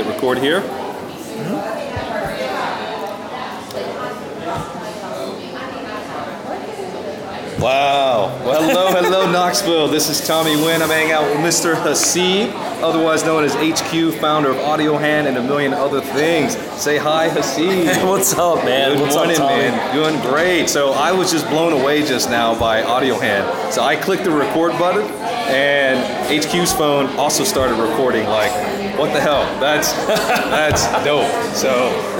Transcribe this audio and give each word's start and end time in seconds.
Hit 0.00 0.08
record 0.08 0.38
here. 0.38 0.60
Wow. 7.60 8.34
Well, 8.42 8.62
hello, 8.62 8.88
hello, 9.02 9.30
Knoxville. 9.30 9.88
This 9.88 10.08
is 10.08 10.26
Tommy 10.26 10.56
Wynn. 10.56 10.80
I'm 10.80 10.88
hanging 10.88 11.12
out 11.12 11.24
with 11.24 11.40
Mr. 11.40 11.74
Hasib, 11.74 12.50
otherwise 12.82 13.26
known 13.26 13.44
as 13.44 13.52
HQ, 13.52 14.18
founder 14.18 14.48
of 14.48 14.58
Audio 14.60 14.96
Hand 14.96 15.26
and 15.26 15.36
a 15.36 15.42
million 15.42 15.74
other 15.74 16.00
things. 16.00 16.56
Say 16.80 16.96
hi, 16.96 17.28
Hasib. 17.28 18.02
What's 18.08 18.32
up, 18.32 18.64
man? 18.64 18.92
Good 18.92 19.02
What's 19.02 19.16
morning, 19.16 19.36
up, 19.36 19.50
man. 19.50 19.94
Doing 19.94 20.18
great. 20.22 20.70
So 20.70 20.92
I 20.92 21.12
was 21.12 21.30
just 21.30 21.46
blown 21.50 21.74
away 21.74 22.06
just 22.06 22.30
now 22.30 22.58
by 22.58 22.82
Audio 22.82 23.18
Hand. 23.18 23.74
So 23.74 23.82
I 23.82 23.96
clicked 23.96 24.24
the 24.24 24.30
record 24.30 24.72
button, 24.78 25.02
and 25.50 25.98
HQ's 26.42 26.72
phone 26.72 27.14
also 27.18 27.44
started 27.44 27.74
recording. 27.74 28.24
Like, 28.24 28.79
what 28.98 29.12
the 29.12 29.20
hell? 29.20 29.42
That's 29.60 29.92
that's 30.06 30.84
dope. 31.04 31.30
So, 31.54 31.70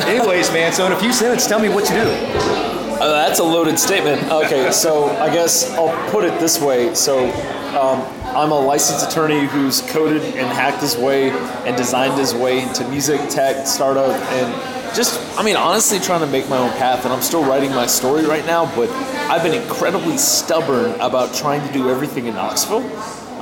anyways, 0.06 0.52
man. 0.52 0.72
So 0.72 0.86
in 0.86 0.92
a 0.92 0.98
few 0.98 1.12
sentences, 1.12 1.48
tell 1.48 1.60
me 1.60 1.68
what 1.68 1.88
you 1.88 1.96
do. 1.96 2.60
Uh, 3.00 3.08
that's 3.26 3.38
a 3.38 3.44
loaded 3.44 3.78
statement. 3.78 4.22
Okay, 4.30 4.70
so 4.72 5.06
I 5.16 5.32
guess 5.32 5.70
I'll 5.72 6.10
put 6.10 6.22
it 6.22 6.38
this 6.38 6.60
way. 6.60 6.94
So 6.94 7.30
um, 7.70 8.02
I'm 8.36 8.52
a 8.52 8.60
licensed 8.60 9.08
attorney 9.08 9.46
who's 9.46 9.80
coded 9.90 10.22
and 10.22 10.46
hacked 10.48 10.82
his 10.82 10.96
way 10.98 11.30
and 11.30 11.76
designed 11.76 12.18
his 12.18 12.34
way 12.34 12.62
into 12.62 12.86
music, 12.88 13.20
tech, 13.30 13.66
startup, 13.66 14.10
and 14.32 14.94
just, 14.94 15.18
I 15.38 15.42
mean, 15.42 15.56
honestly 15.56 15.98
trying 15.98 16.20
to 16.20 16.26
make 16.26 16.48
my 16.50 16.58
own 16.58 16.70
path. 16.72 17.04
And 17.04 17.14
I'm 17.14 17.22
still 17.22 17.42
writing 17.42 17.70
my 17.70 17.86
story 17.86 18.26
right 18.26 18.44
now, 18.44 18.66
but 18.76 18.90
I've 19.30 19.42
been 19.42 19.54
incredibly 19.54 20.18
stubborn 20.18 20.92
about 21.00 21.34
trying 21.34 21.66
to 21.66 21.72
do 21.72 21.88
everything 21.88 22.26
in 22.26 22.34
Knoxville 22.34 22.84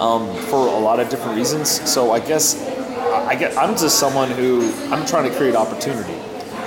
um, 0.01 0.37
for 0.45 0.69
a 0.69 0.79
lot 0.79 1.01
of 1.01 1.09
different 1.09 1.37
reasons. 1.37 1.69
So 1.91 2.13
I 2.13 2.21
guess 2.21 2.55
I 3.27 3.35
get, 3.35 3.57
I'm 3.57 3.77
just 3.77 3.99
someone 3.99 4.31
who 4.31 4.73
I'm 4.91 5.05
trying 5.07 5.31
to 5.31 5.37
create 5.37 5.55
opportunity. 5.55 6.15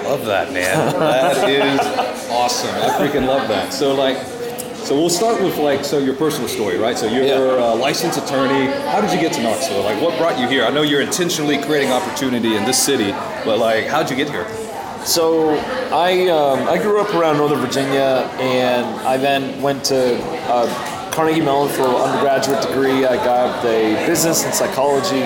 Love 0.03 0.25
that, 0.25 0.51
man. 0.51 0.99
That 0.99 1.49
is 1.49 2.29
awesome. 2.29 2.69
I 2.75 2.89
freaking 2.99 3.27
love 3.27 3.47
that. 3.47 3.71
So 3.73 3.93
like, 3.95 4.17
so 4.85 4.95
we'll 4.95 5.09
start 5.11 5.41
with 5.41 5.57
like, 5.57 5.85
so 5.85 5.99
your 5.99 6.15
personal 6.15 6.47
story, 6.49 6.77
right? 6.77 6.97
So 6.97 7.05
you're 7.05 7.23
Yeah. 7.23 7.73
a 7.73 7.75
licensed 7.75 8.17
attorney. 8.17 8.65
How 8.89 8.99
did 8.99 9.11
you 9.13 9.19
get 9.19 9.31
to 9.33 9.43
Knoxville? 9.43 9.83
Like, 9.83 10.01
what 10.01 10.17
brought 10.17 10.39
you 10.39 10.47
here? 10.47 10.65
I 10.65 10.69
know 10.71 10.81
you're 10.81 11.01
intentionally 11.01 11.61
creating 11.61 11.91
opportunity 11.91 12.55
in 12.55 12.65
this 12.65 12.81
city, 12.83 13.11
but 13.45 13.59
like, 13.59 13.85
how'd 13.85 14.09
you 14.09 14.15
get 14.15 14.29
here? 14.29 14.47
So 15.05 15.49
I 15.91 16.27
um, 16.29 16.67
I 16.67 16.77
grew 16.77 16.99
up 17.01 17.13
around 17.15 17.37
Northern 17.37 17.59
Virginia, 17.59 18.29
and 18.39 18.85
I 19.07 19.17
then 19.17 19.59
went 19.61 19.83
to 19.85 20.17
uh, 20.47 21.11
Carnegie 21.11 21.41
Mellon 21.41 21.69
for 21.73 21.83
an 21.83 21.95
undergraduate 21.95 22.61
degree. 22.61 23.05
I 23.05 23.15
got 23.17 23.65
a 23.65 23.95
business 24.05 24.45
and 24.45 24.53
psychology 24.53 25.23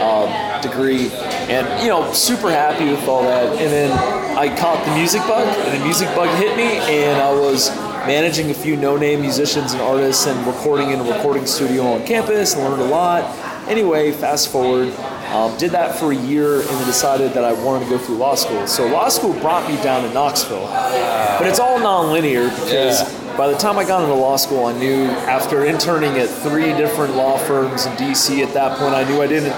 um, 0.00 0.28
degree, 0.68 1.10
and 1.48 1.64
you 1.82 1.88
know, 1.88 2.12
super 2.12 2.50
happy 2.50 2.90
with 2.90 3.06
all 3.06 3.22
that. 3.22 3.46
And 3.60 3.70
then 3.72 3.90
I 4.36 4.48
caught 4.58 4.84
the 4.84 4.94
music 4.96 5.20
bug, 5.22 5.46
and 5.46 5.80
the 5.80 5.84
music 5.84 6.08
bug 6.16 6.28
hit 6.38 6.56
me, 6.56 6.78
and 6.92 7.20
I 7.22 7.30
was 7.32 7.70
managing 8.06 8.50
a 8.50 8.54
few 8.54 8.76
no-name 8.76 9.20
musicians 9.20 9.72
and 9.72 9.80
artists, 9.80 10.26
and 10.26 10.46
recording 10.46 10.90
in 10.90 11.00
a 11.00 11.04
recording 11.04 11.46
studio 11.46 11.84
on 11.92 12.04
campus, 12.06 12.54
and 12.54 12.64
learned 12.64 12.82
a 12.82 12.86
lot. 12.86 13.22
Anyway, 13.68 14.10
fast 14.12 14.50
forward. 14.50 14.92
Um, 15.32 15.56
did 15.58 15.72
that 15.72 15.96
for 15.98 16.12
a 16.12 16.14
year 16.14 16.60
and 16.60 16.68
then 16.68 16.86
decided 16.86 17.32
that 17.32 17.44
I 17.44 17.52
wanted 17.64 17.84
to 17.86 17.90
go 17.90 17.98
through 17.98 18.16
law 18.18 18.36
school. 18.36 18.66
So 18.68 18.86
law 18.86 19.08
school 19.08 19.32
brought 19.40 19.68
me 19.68 19.74
down 19.82 20.06
to 20.06 20.14
Knoxville, 20.14 20.66
but 20.68 21.46
it's 21.46 21.58
all 21.58 21.80
non-linear 21.80 22.50
because 22.50 23.00
Yeah. 23.02 23.36
by 23.36 23.48
the 23.48 23.56
time 23.56 23.76
I 23.76 23.84
got 23.84 24.02
into 24.02 24.14
law 24.14 24.36
school, 24.36 24.66
I 24.66 24.72
knew 24.74 25.06
after 25.26 25.64
interning 25.64 26.18
at 26.18 26.28
three 26.28 26.72
different 26.74 27.16
law 27.16 27.36
firms 27.36 27.84
in 27.86 27.92
DC 27.96 28.42
at 28.44 28.52
that 28.54 28.78
point, 28.78 28.94
I 28.94 29.02
knew 29.04 29.22
I 29.22 29.26
didn't 29.26 29.54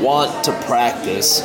want 0.00 0.44
to 0.44 0.52
practice, 0.62 1.40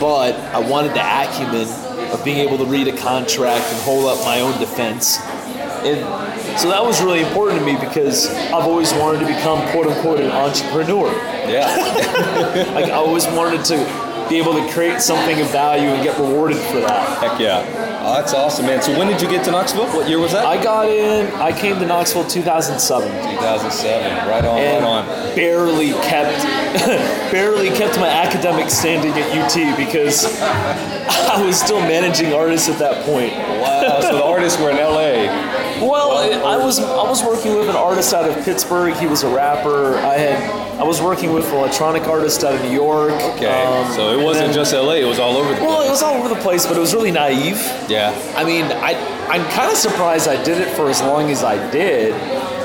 but 0.00 0.34
I 0.54 0.58
wanted 0.58 0.94
the 0.94 1.00
acumen 1.00 1.68
of 2.12 2.24
being 2.24 2.38
able 2.38 2.58
to 2.58 2.64
read 2.64 2.88
a 2.88 2.96
contract 2.96 3.64
and 3.72 3.82
hold 3.82 4.06
up 4.06 4.24
my 4.24 4.40
own 4.40 4.58
defense. 4.58 5.18
And 5.84 6.00
so 6.58 6.68
that 6.70 6.84
was 6.84 7.00
really 7.02 7.20
important 7.20 7.60
to 7.60 7.66
me 7.66 7.76
because 7.78 8.26
I've 8.28 8.66
always 8.66 8.92
wanted 8.94 9.20
to 9.20 9.26
become 9.26 9.60
quote 9.70 9.86
unquote 9.86 10.20
an 10.20 10.30
entrepreneur. 10.30 11.12
Yeah. 11.48 12.16
Like 12.74 12.86
I 12.86 12.92
always 12.92 13.26
wanted 13.26 13.64
to 13.66 13.76
be 14.28 14.36
able 14.38 14.54
to 14.54 14.72
create 14.72 15.00
something 15.00 15.40
of 15.40 15.50
value 15.50 15.88
and 15.88 16.02
get 16.02 16.18
rewarded 16.18 16.58
for 16.58 16.80
that. 16.80 17.18
Heck 17.22 17.40
yeah. 17.40 17.64
Oh, 18.02 18.14
that's 18.14 18.32
awesome, 18.32 18.66
man. 18.66 18.80
So 18.82 18.96
when 18.98 19.08
did 19.08 19.20
you 19.20 19.28
get 19.28 19.44
to 19.44 19.50
Knoxville? 19.50 19.86
What 19.88 20.08
year 20.08 20.18
was 20.18 20.32
that? 20.32 20.46
I 20.46 20.62
got 20.62 20.88
in. 20.88 21.26
I 21.34 21.52
came 21.52 21.78
to 21.78 21.86
Knoxville 21.86 22.26
2007 22.26 23.08
2007. 23.10 24.28
Right 24.28 24.44
on, 24.44 24.58
and 24.58 24.84
right 24.84 25.28
on. 25.28 25.34
barely 25.34 25.92
kept 25.92 26.42
barely 27.32 27.68
kept 27.70 27.98
my 27.98 28.08
academic 28.08 28.70
standing 28.70 29.12
at 29.12 29.28
UT 29.36 29.76
because 29.76 30.40
I 30.42 31.42
was 31.44 31.60
still 31.60 31.80
managing 31.80 32.32
artists 32.32 32.68
at 32.68 32.78
that 32.78 33.04
point. 33.04 33.32
Wow. 33.32 34.00
So 34.00 34.16
the 34.16 34.24
artists 34.34 34.60
were 34.60 34.70
in 34.70 34.76
LA. 34.76 35.28
Well, 35.80 36.10
I 36.46 36.56
was 36.56 36.78
I 36.80 37.02
was 37.08 37.22
working 37.22 37.56
with 37.58 37.68
an 37.68 37.76
artist 37.76 38.12
out 38.14 38.28
of 38.28 38.44
Pittsburgh. 38.44 38.94
He 38.94 39.06
was 39.06 39.22
a 39.22 39.34
rapper. 39.34 39.96
I 39.98 40.14
had 40.14 40.78
I 40.80 40.84
was 40.84 41.00
working 41.00 41.32
with 41.32 41.46
an 41.48 41.54
electronic 41.54 42.04
artist 42.04 42.44
out 42.44 42.54
of 42.54 42.62
New 42.62 42.70
York. 42.72 43.12
Okay. 43.12 43.64
Um, 43.64 43.92
so 43.92 44.18
it 44.18 44.22
wasn't 44.22 44.46
then- 44.48 44.54
just 44.54 44.72
LA. 44.72 44.94
It 45.00 45.04
was 45.06 45.18
all 45.18 45.36
over 45.36 45.54
the 45.54 45.60
Well, 45.60 45.80
it 45.82 45.86
place. 45.86 45.90
was 45.90 46.02
all 46.02 46.14
over 46.14 46.28
the 46.28 46.40
place, 46.40 46.66
but 46.66 46.76
it 46.76 46.80
was 46.80 46.94
really 46.94 47.10
naive. 47.10 47.60
Yeah. 47.88 48.14
I 48.36 48.44
mean, 48.44 48.64
I 48.66 48.94
I'm 49.28 49.44
kind 49.50 49.70
of 49.70 49.76
surprised 49.76 50.28
I 50.28 50.42
did 50.42 50.58
it 50.58 50.68
for 50.76 50.88
as 50.88 51.00
long 51.02 51.30
as 51.30 51.44
I 51.44 51.56
did. 51.70 52.12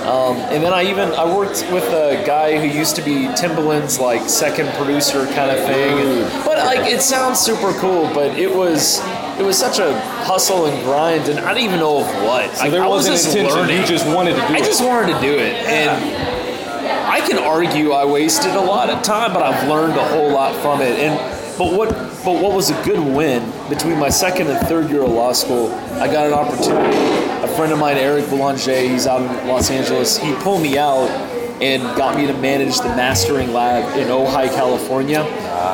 Um, 0.05 0.35
and 0.51 0.61
then 0.63 0.73
I 0.73 0.83
even 0.83 1.11
I 1.13 1.25
worked 1.33 1.65
with 1.71 1.85
a 1.93 2.21
guy 2.25 2.57
who 2.59 2.67
used 2.77 2.95
to 2.97 3.01
be 3.01 3.27
Timbaland's 3.39 3.99
like 3.99 4.27
second 4.29 4.67
producer 4.73 5.25
kind 5.27 5.49
of 5.49 5.65
thing. 5.65 5.97
And, 5.99 6.45
but 6.45 6.57
like 6.65 6.91
it 6.91 7.01
sounds 7.01 7.39
super 7.39 7.71
cool, 7.79 8.09
but 8.13 8.37
it 8.37 8.53
was 8.53 8.99
it 9.39 9.43
was 9.43 9.57
such 9.57 9.79
a 9.79 9.99
hustle 10.25 10.65
and 10.67 10.83
grind, 10.83 11.27
and 11.29 11.39
I 11.39 11.53
didn't 11.53 11.65
even 11.69 11.79
know 11.79 12.01
of 12.01 12.07
what. 12.23 12.55
So 12.55 12.69
there 12.69 12.83
I 12.83 12.87
was 12.87 13.09
wasn't 13.09 13.15
just 13.15 13.27
intention. 13.35 13.57
learning. 13.57 13.81
You 13.81 13.85
just 13.87 14.07
wanted 14.07 14.35
to 14.35 14.41
do 14.41 14.43
I 14.43 14.57
it. 14.57 14.61
I 14.61 14.65
just 14.65 14.83
wanted 14.83 15.13
to 15.13 15.21
do 15.21 15.33
it, 15.33 15.55
and 15.65 17.07
I 17.07 17.21
can 17.21 17.37
argue 17.37 17.91
I 17.91 18.05
wasted 18.05 18.51
a 18.51 18.61
lot 18.61 18.89
of 18.89 19.01
time, 19.03 19.33
but 19.33 19.43
I've 19.43 19.67
learned 19.67 19.97
a 19.97 20.07
whole 20.07 20.31
lot 20.31 20.55
from 20.61 20.81
it. 20.81 20.99
And 20.99 21.17
but 21.57 21.73
what 21.73 21.89
but 22.23 22.41
what 22.41 22.53
was 22.53 22.69
a 22.69 22.83
good 22.83 22.99
win 22.99 23.43
between 23.69 23.99
my 23.99 24.09
second 24.09 24.47
and 24.47 24.67
third 24.67 24.89
year 24.89 25.03
of 25.03 25.11
law 25.11 25.33
school? 25.33 25.71
I 25.99 26.07
got 26.07 26.27
an 26.27 26.33
opportunity. 26.33 26.97
A 27.43 27.47
friend 27.55 27.71
of 27.73 27.79
mine, 27.79 27.97
Eric 27.97 28.29
Boulanger, 28.29 28.79
he's 28.81 29.05
out 29.05 29.21
in 29.21 29.47
Los 29.47 29.69
Angeles. 29.69 30.17
He 30.17 30.33
pulled 30.35 30.61
me 30.61 30.77
out 30.77 31.09
and 31.61 31.81
got 31.95 32.15
me 32.17 32.27
to 32.27 32.33
manage 32.33 32.77
the 32.79 32.89
mastering 32.89 33.53
lab 33.53 33.97
in 33.97 34.07
Ojai, 34.07 34.53
California. 34.53 35.21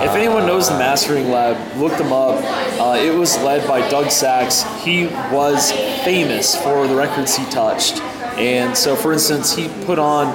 If 0.02 0.12
anyone 0.12 0.46
knows 0.46 0.70
the 0.70 0.78
mastering 0.78 1.30
lab, 1.30 1.78
look 1.78 1.98
them 1.98 2.14
up. 2.14 2.44
Uh, 2.80 2.98
it 2.98 3.14
was 3.14 3.38
led 3.40 3.68
by 3.68 3.88
Doug 3.90 4.12
Sax. 4.12 4.64
He 4.84 5.08
was 5.32 5.72
famous 6.04 6.56
for 6.56 6.88
the 6.88 6.96
records 6.96 7.36
he 7.36 7.46
touched. 7.46 8.00
And 8.38 8.78
so, 8.78 8.96
for 8.96 9.12
instance, 9.12 9.54
he 9.54 9.68
put 9.86 10.00
on 10.00 10.34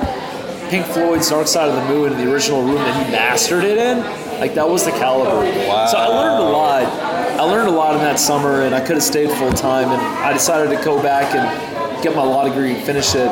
Pink 0.68 0.86
Floyd's 0.86 1.30
Dark 1.30 1.46
Side 1.46 1.68
of 1.68 1.76
the 1.76 1.84
Moon 1.86 2.12
in 2.12 2.18
the 2.18 2.32
original 2.32 2.62
room 2.62 2.76
that 2.76 3.06
he 3.06 3.12
mastered 3.12 3.64
it 3.64 3.78
in. 3.78 3.98
Like 4.40 4.54
that 4.54 4.68
was 4.68 4.84
the 4.84 4.90
caliber. 4.90 5.36
Wow. 5.68 5.86
So 5.86 5.96
I 5.96 6.06
learned 6.08 6.42
a 6.42 6.48
lot. 6.50 6.82
I 6.82 7.42
learned 7.42 7.68
a 7.68 7.72
lot 7.72 7.94
in 7.94 8.00
that 8.00 8.18
summer, 8.18 8.62
and 8.62 8.74
I 8.74 8.80
could 8.80 8.96
have 8.96 9.02
stayed 9.02 9.30
full 9.30 9.52
time. 9.52 9.88
And 9.88 10.00
I 10.00 10.32
decided 10.32 10.76
to 10.76 10.84
go 10.84 11.02
back 11.02 11.34
and 11.34 12.02
get 12.02 12.14
my 12.14 12.22
law 12.22 12.46
degree 12.46 12.74
and 12.74 12.84
finish 12.84 13.14
it. 13.14 13.30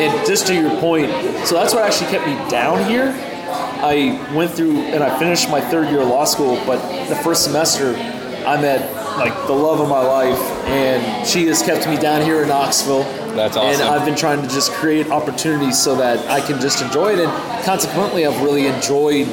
And 0.00 0.26
just 0.26 0.46
to 0.46 0.54
your 0.54 0.70
point, 0.80 1.10
so 1.46 1.54
that's 1.56 1.74
what 1.74 1.84
actually 1.84 2.10
kept 2.10 2.26
me 2.26 2.34
down 2.50 2.88
here. 2.88 3.14
I 3.82 4.18
went 4.34 4.50
through 4.50 4.78
and 4.78 5.02
I 5.02 5.18
finished 5.18 5.50
my 5.50 5.60
third 5.60 5.90
year 5.90 6.00
of 6.00 6.08
law 6.08 6.24
school, 6.24 6.56
but 6.66 6.80
the 7.08 7.16
first 7.16 7.44
semester 7.44 7.94
I 8.46 8.60
met 8.60 8.96
like 9.18 9.34
the 9.46 9.52
love 9.52 9.80
of 9.80 9.88
my 9.88 10.00
life, 10.00 10.40
and 10.66 11.26
she 11.26 11.46
has 11.46 11.62
kept 11.62 11.86
me 11.86 11.96
down 11.96 12.22
here 12.22 12.42
in 12.42 12.48
Knoxville. 12.48 13.02
That's 13.34 13.56
awesome. 13.56 13.86
And. 13.86 13.94
I've 13.94 14.06
been 14.06 14.16
trying 14.16 14.40
to 14.40 14.48
just 14.48 14.72
create 14.72 15.10
opportunities 15.10 15.78
so 15.78 15.94
that 15.96 16.26
I 16.30 16.40
can 16.46 16.60
just 16.60 16.80
enjoy 16.80 17.12
it, 17.12 17.18
and 17.18 17.64
consequently, 17.64 18.26
I've 18.26 18.40
really 18.40 18.66
enjoyed 18.66 19.28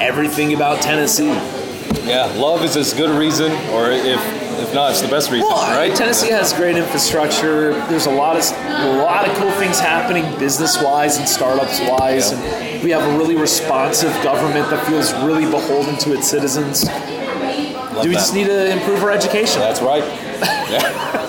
everything 0.00 0.54
about 0.54 0.80
Tennessee. 0.80 1.32
Yeah. 2.04 2.32
Love 2.36 2.62
is 2.62 2.76
as 2.76 2.94
good 2.94 3.10
a 3.10 3.18
reason, 3.18 3.50
or 3.72 3.90
if 3.90 4.39
if 4.62 4.74
not, 4.74 4.90
it's 4.90 5.00
the 5.00 5.08
best 5.08 5.30
reason, 5.30 5.46
Well, 5.48 5.76
right? 5.76 5.94
Tennessee 5.94 6.30
has 6.30 6.52
great 6.52 6.76
infrastructure. 6.76 7.72
There's 7.88 8.06
a 8.06 8.10
lot 8.10 8.36
of 8.36 8.42
a 8.52 9.02
lot 9.02 9.28
of 9.28 9.34
cool 9.36 9.50
things 9.52 9.78
happening 9.80 10.24
business-wise 10.38 11.18
and 11.18 11.28
startups-wise, 11.28 12.32
Yeah. 12.32 12.38
and 12.38 12.82
we 12.84 12.90
have 12.90 13.02
a 13.02 13.18
really 13.18 13.36
responsive 13.36 14.12
government 14.22 14.68
that 14.70 14.86
feels 14.86 15.12
really 15.24 15.44
beholden 15.46 15.96
to 15.98 16.12
its 16.14 16.28
citizens. 16.28 16.84
Love 16.86 18.02
Do 18.04 18.08
we 18.08 18.14
that. 18.14 18.20
just 18.20 18.34
need 18.34 18.46
to 18.46 18.70
improve 18.70 19.02
our 19.02 19.10
education? 19.10 19.60
That's 19.60 19.80
right. 19.82 20.04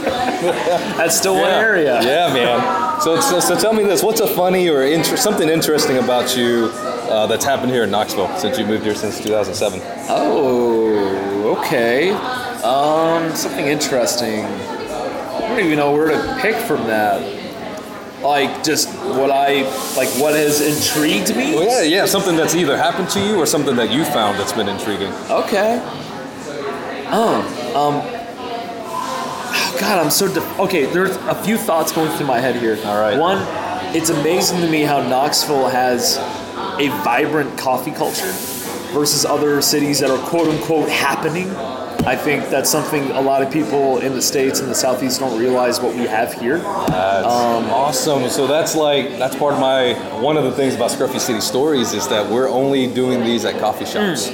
That's 0.98 1.16
still 1.18 1.36
one 1.36 1.52
area. 1.52 2.02
Yeah, 2.02 2.34
man. 2.34 3.02
So, 3.02 3.20
so, 3.20 3.40
so 3.40 3.56
tell 3.60 3.74
me 3.74 3.84
this: 3.84 4.02
What's 4.04 4.22
a 4.22 4.28
funny 4.28 4.70
or 4.70 4.84
inter- 4.84 5.18
something 5.18 5.50
interesting 5.50 5.98
about 5.98 6.36
you 6.38 6.70
uh, 6.74 7.28
that's 7.28 7.46
happened 7.46 7.72
here 7.72 7.84
in 7.84 7.92
Knoxville 7.92 8.36
since 8.38 8.58
you 8.58 8.66
moved 8.66 8.84
here 8.84 8.96
since 8.96 9.20
2007? 9.22 9.82
Oh, 10.10 11.58
okay. 11.60 12.12
Um, 12.64 13.36
something 13.36 13.66
interesting. 13.68 14.46
I 14.46 15.40
don't 15.40 15.60
even 15.60 15.78
know 15.78 15.92
where 15.94 16.10
to 16.12 16.40
pick 16.42 16.56
from 16.56 16.86
that. 16.88 17.22
like 18.22 18.64
just 18.64 18.88
what 19.00 19.32
I 19.32 19.64
like 19.98 20.10
what 20.22 20.36
has 20.36 20.62
intrigued 20.62 21.36
me. 21.36 21.56
Well, 21.56 21.64
yeah, 21.64 21.82
yeah, 21.82 22.06
something 22.06 22.36
that's 22.36 22.54
either 22.56 22.78
happened 22.78 23.10
to 23.12 23.20
you 23.20 23.38
or 23.38 23.46
something 23.46 23.76
that 23.78 23.92
you 23.92 24.06
found 24.06 24.40
that's 24.40 24.54
been 24.54 24.70
intriguing. 24.70 25.12
Okay. 25.30 25.82
Oh, 27.14 27.42
um. 27.76 28.02
Oh 29.54 29.78
God, 29.80 30.04
I'm 30.06 30.12
so 30.12 30.28
okay. 30.64 30.86
There's 30.86 31.16
a 31.16 31.36
few 31.44 31.58
thoughts 31.58 31.92
going 31.92 32.12
through 32.18 32.28
my 32.28 32.40
head 32.40 32.56
here. 32.56 32.78
All 32.86 33.00
right. 33.02 33.18
One, 33.18 33.40
it's 33.96 34.10
amazing 34.10 34.62
to 34.62 34.70
me 34.70 34.82
how 34.84 35.02
Knoxville 35.02 35.68
has 35.70 36.18
a 36.80 36.90
vibrant 37.04 37.58
coffee 37.58 37.92
culture 37.92 38.32
versus 38.94 39.26
other 39.26 39.62
cities 39.62 40.00
that 40.00 40.12
are 40.12 40.20
quote 40.30 40.48
unquote 40.48 40.90
happening. 40.90 41.50
I 42.06 42.16
think 42.16 42.50
that's 42.50 42.70
something 42.70 43.12
a 43.12 43.22
lot 43.22 43.44
of 43.44 43.54
people 43.54 44.00
in 44.00 44.14
the 44.14 44.22
states 44.22 44.60
and 44.60 44.68
the 44.68 44.76
southeast 44.76 45.20
don't 45.20 45.40
realize 45.40 45.80
what 45.80 45.94
we 45.96 46.08
have 46.08 46.34
here. 46.34 46.58
That's 46.58 47.28
um, 47.28 47.66
awesome. 47.70 48.28
So 48.30 48.48
that's 48.48 48.76
like 48.76 49.20
that's 49.20 49.36
part 49.36 49.54
of 49.54 49.60
my 49.60 49.94
one 50.20 50.36
of 50.36 50.44
the 50.44 50.52
things 50.52 50.74
about 50.74 50.90
Scruffy 50.90 51.20
City 51.20 51.42
Stories 51.42 51.94
is 51.94 52.08
that 52.08 52.28
we're 52.28 52.50
only 52.50 52.92
doing 52.92 53.24
these 53.24 53.46
at 53.46 53.60
coffee 53.60 53.86
shops. 53.86 54.30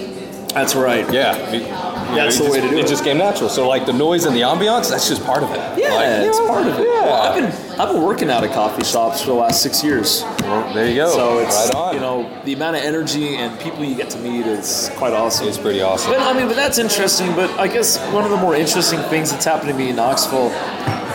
That's 0.54 0.76
right. 0.76 1.12
Yeah, 1.12 1.87
That's 2.16 2.40
it 2.40 2.44
the 2.44 2.50
way 2.52 2.58
just- 2.60 2.70
to 2.70 2.74
do 2.74 2.78
it. 2.78 2.86
it. 2.86 2.88
just 2.88 3.04
came 3.04 3.18
natural. 3.18 3.50
So 3.50 3.68
like 3.68 3.86
the 3.86 3.94
noise 3.94 4.26
and 4.26 4.36
the 4.36 4.42
ambiance, 4.42 4.90
that's 4.90 5.08
just 5.08 5.24
part 5.26 5.44
of 5.44 5.52
it. 5.52 5.58
Yeah, 5.80 5.94
Like, 5.94 6.28
it's 6.28 6.40
yeah, 6.40 6.48
part 6.48 6.68
of 6.68 6.80
it. 6.80 6.88
Yeah. 6.88 7.02
Well, 7.06 7.22
I've 7.22 7.36
been 7.36 7.80
I've 7.80 7.90
been 7.94 8.02
working 8.04 8.30
out 8.32 8.44
at 8.44 8.52
coffee 8.54 8.84
shops 8.84 9.22
for 9.22 9.28
the 9.28 9.34
last 9.36 9.62
six 9.62 9.84
years. 9.84 10.24
Well, 10.42 10.74
there 10.74 10.88
you 10.90 10.96
go. 10.96 11.10
So 11.12 11.40
it's 11.40 11.56
right 11.56 11.76
on. 11.76 11.94
you 11.94 12.00
know 12.00 12.42
the 12.46 12.54
amount 12.54 12.76
of 12.78 12.84
energy 12.84 13.36
and 13.36 13.60
people 13.60 13.84
you 13.84 13.96
get 13.96 14.10
to 14.12 14.18
meet 14.20 14.46
is 14.48 14.90
quite 14.96 15.14
awesome. 15.14 15.48
it's 15.48 15.58
pretty 15.58 15.82
awesome. 15.82 16.12
But 16.12 16.22
I 16.22 16.34
mean, 16.34 16.48
but 16.48 16.56
that's 16.56 16.78
interesting. 16.80 17.36
But 17.36 17.50
I 17.60 17.68
guess 17.68 17.98
one 18.14 18.24
of 18.24 18.32
the 18.32 18.38
more 18.38 18.56
interesting 18.56 19.00
things 19.10 19.32
that's 19.32 19.46
happened 19.46 19.70
to 19.70 19.76
me 19.78 19.90
in 19.90 19.96
Knoxville, 19.98 20.50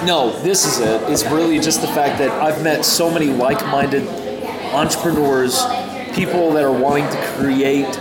no, 0.06 0.30
this 0.42 0.64
is 0.66 0.78
it. 0.80 1.02
it. 1.02 1.10
Is 1.10 1.24
really 1.26 1.58
just 1.58 1.80
the 1.80 1.88
fact 1.88 2.18
that 2.18 2.30
I've 2.42 2.62
met 2.62 2.84
so 2.84 3.10
many 3.10 3.26
like-minded 3.26 4.06
entrepreneurs, 4.72 5.64
people 6.14 6.52
that 6.52 6.64
are 6.64 6.72
wanting 6.72 7.08
to 7.08 7.26
create 7.36 7.94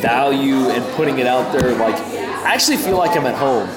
value 0.00 0.68
and 0.70 0.84
putting 0.94 1.18
it 1.18 1.26
out 1.26 1.52
there. 1.52 1.74
Like, 1.76 1.96
I 2.42 2.54
actually 2.54 2.78
feel 2.78 2.96
like 2.96 3.16
I'm 3.16 3.26
at 3.26 3.34
home. 3.34 3.68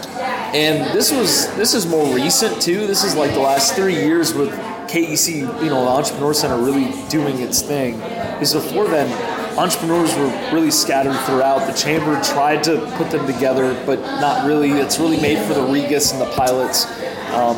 And 0.56 0.98
this 0.98 1.12
was 1.12 1.54
this 1.56 1.74
is 1.74 1.86
more 1.86 2.16
recent 2.16 2.62
too. 2.62 2.88
This 2.88 3.04
is 3.04 3.16
like 3.16 3.32
the 3.32 3.40
last 3.40 3.76
three 3.76 3.96
years 3.96 4.34
with 4.34 4.52
KEC, 4.88 5.36
you 5.38 5.70
know, 5.70 5.84
the 5.84 5.90
Entrepreneur 5.90 6.34
Center 6.34 6.58
really 6.58 6.94
doing 7.10 7.40
its 7.40 7.62
thing. 7.62 7.98
Because 7.98 8.54
before 8.54 8.88
then, 8.88 9.12
entrepreneurs 9.58 10.16
were 10.16 10.30
really 10.54 10.72
scattered 10.72 11.18
throughout. 11.26 11.68
The 11.68 11.74
chamber 11.74 12.22
tried 12.24 12.64
to 12.64 12.80
put 12.96 13.12
them 13.12 13.26
together, 13.26 13.74
but 13.86 14.00
not 14.22 14.46
really. 14.46 14.72
It's 14.72 15.00
really 15.00 15.20
made 15.20 15.40
for 15.46 15.54
the 15.54 15.64
Regus 15.64 16.12
and 16.14 16.22
the 16.22 16.30
pilots. 16.36 16.86
Um, 17.34 17.56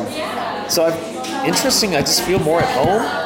so 0.68 0.86
I've, 0.86 1.46
interesting. 1.46 1.94
I 1.94 2.00
just 2.00 2.22
feel 2.22 2.40
more 2.40 2.60
at 2.60 2.74
home. 2.74 3.25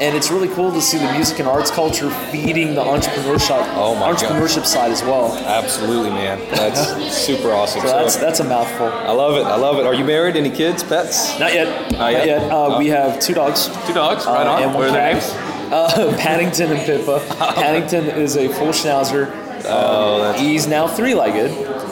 Yeah. 0.00 0.06
And 0.08 0.16
it's 0.16 0.30
really 0.30 0.48
cool 0.48 0.72
to 0.72 0.80
see 0.80 0.98
the 0.98 1.10
music 1.12 1.38
and 1.38 1.48
arts 1.48 1.70
culture 1.70 2.10
feeding 2.30 2.74
the 2.74 2.82
entrepreneurship, 2.82 3.64
Oh 3.76 3.94
my 3.94 4.12
entrepreneurship 4.12 4.64
side 4.66 4.90
as 4.90 5.02
well. 5.02 5.36
Absolutely, 5.46 6.10
man. 6.10 6.38
That's 6.50 7.16
super 7.26 7.50
awesome. 7.52 7.80
So 7.82 7.88
that's 7.88 8.16
that's 8.16 8.40
a 8.40 8.44
mouthful. 8.44 8.86
I 8.88 9.12
love 9.12 9.36
it. 9.36 9.44
I 9.46 9.56
love 9.56 9.78
it. 9.78 9.86
Are 9.86 9.94
you 9.94 10.04
married? 10.04 10.36
Any 10.36 10.50
kids? 10.50 10.82
Pets? 10.82 11.38
Not 11.38 11.52
yet. 11.54 11.68
Not 11.92 11.98
Not 12.00 12.12
yet? 12.12 12.26
yet. 12.26 12.42
Uh, 12.50 12.54
Oh. 12.74 12.78
We 12.78 12.88
have 12.88 13.18
two 13.20 13.34
dogs. 13.34 13.66
Two 13.86 13.92
dogs. 13.94 14.26
Uh, 14.26 14.32
Right 14.32 14.46
on. 14.46 14.62
and 14.62 14.74
What 14.74 14.88
are 14.88 14.92
their 14.92 15.14
names? 15.14 15.34
Uh, 15.64 16.14
Paddington 16.18 16.70
and 16.70 16.80
Pippa. 16.86 17.20
Paddington 17.56 18.04
is 18.06 18.36
a 18.36 18.48
full 18.48 18.68
schnauzer. 18.68 19.32
Oh, 19.66 20.18
that's 20.22 20.38
He's 20.40 20.66
now 20.68 20.86
three-legged. 20.86 21.50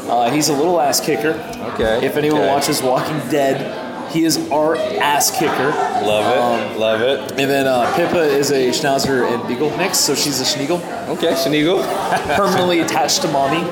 Uh, 0.08 0.30
he's 0.30 0.50
a 0.50 0.52
little 0.52 0.78
ass 0.78 1.00
kicker. 1.00 1.30
okay. 1.74 2.04
If 2.06 2.16
anyone 2.16 2.42
okay. 2.42 2.50
watches 2.52 2.82
Walking 2.82 3.18
Dead, 3.30 3.56
he 4.12 4.24
is 4.24 4.36
our 4.50 4.76
ass 4.76 5.30
kicker. 5.30 5.70
love 5.70 6.26
it. 6.66 6.72
Um, 6.72 6.78
love 6.78 7.00
it. 7.00 7.30
And 7.32 7.50
then 7.50 7.66
uh, 7.66 7.94
Pippa 7.96 8.22
is 8.22 8.50
a 8.50 8.68
schnauzer 8.68 9.30
and 9.32 9.46
beagle 9.48 9.74
mix, 9.76 9.98
so 9.98 10.14
she's 10.14 10.40
a 10.40 10.44
schneagle, 10.44 10.80
Okay, 11.08 11.32
Shanigo. 11.32 11.82
permanently 12.36 12.80
attached 12.80 13.22
to 13.22 13.28
mommy. 13.28 13.62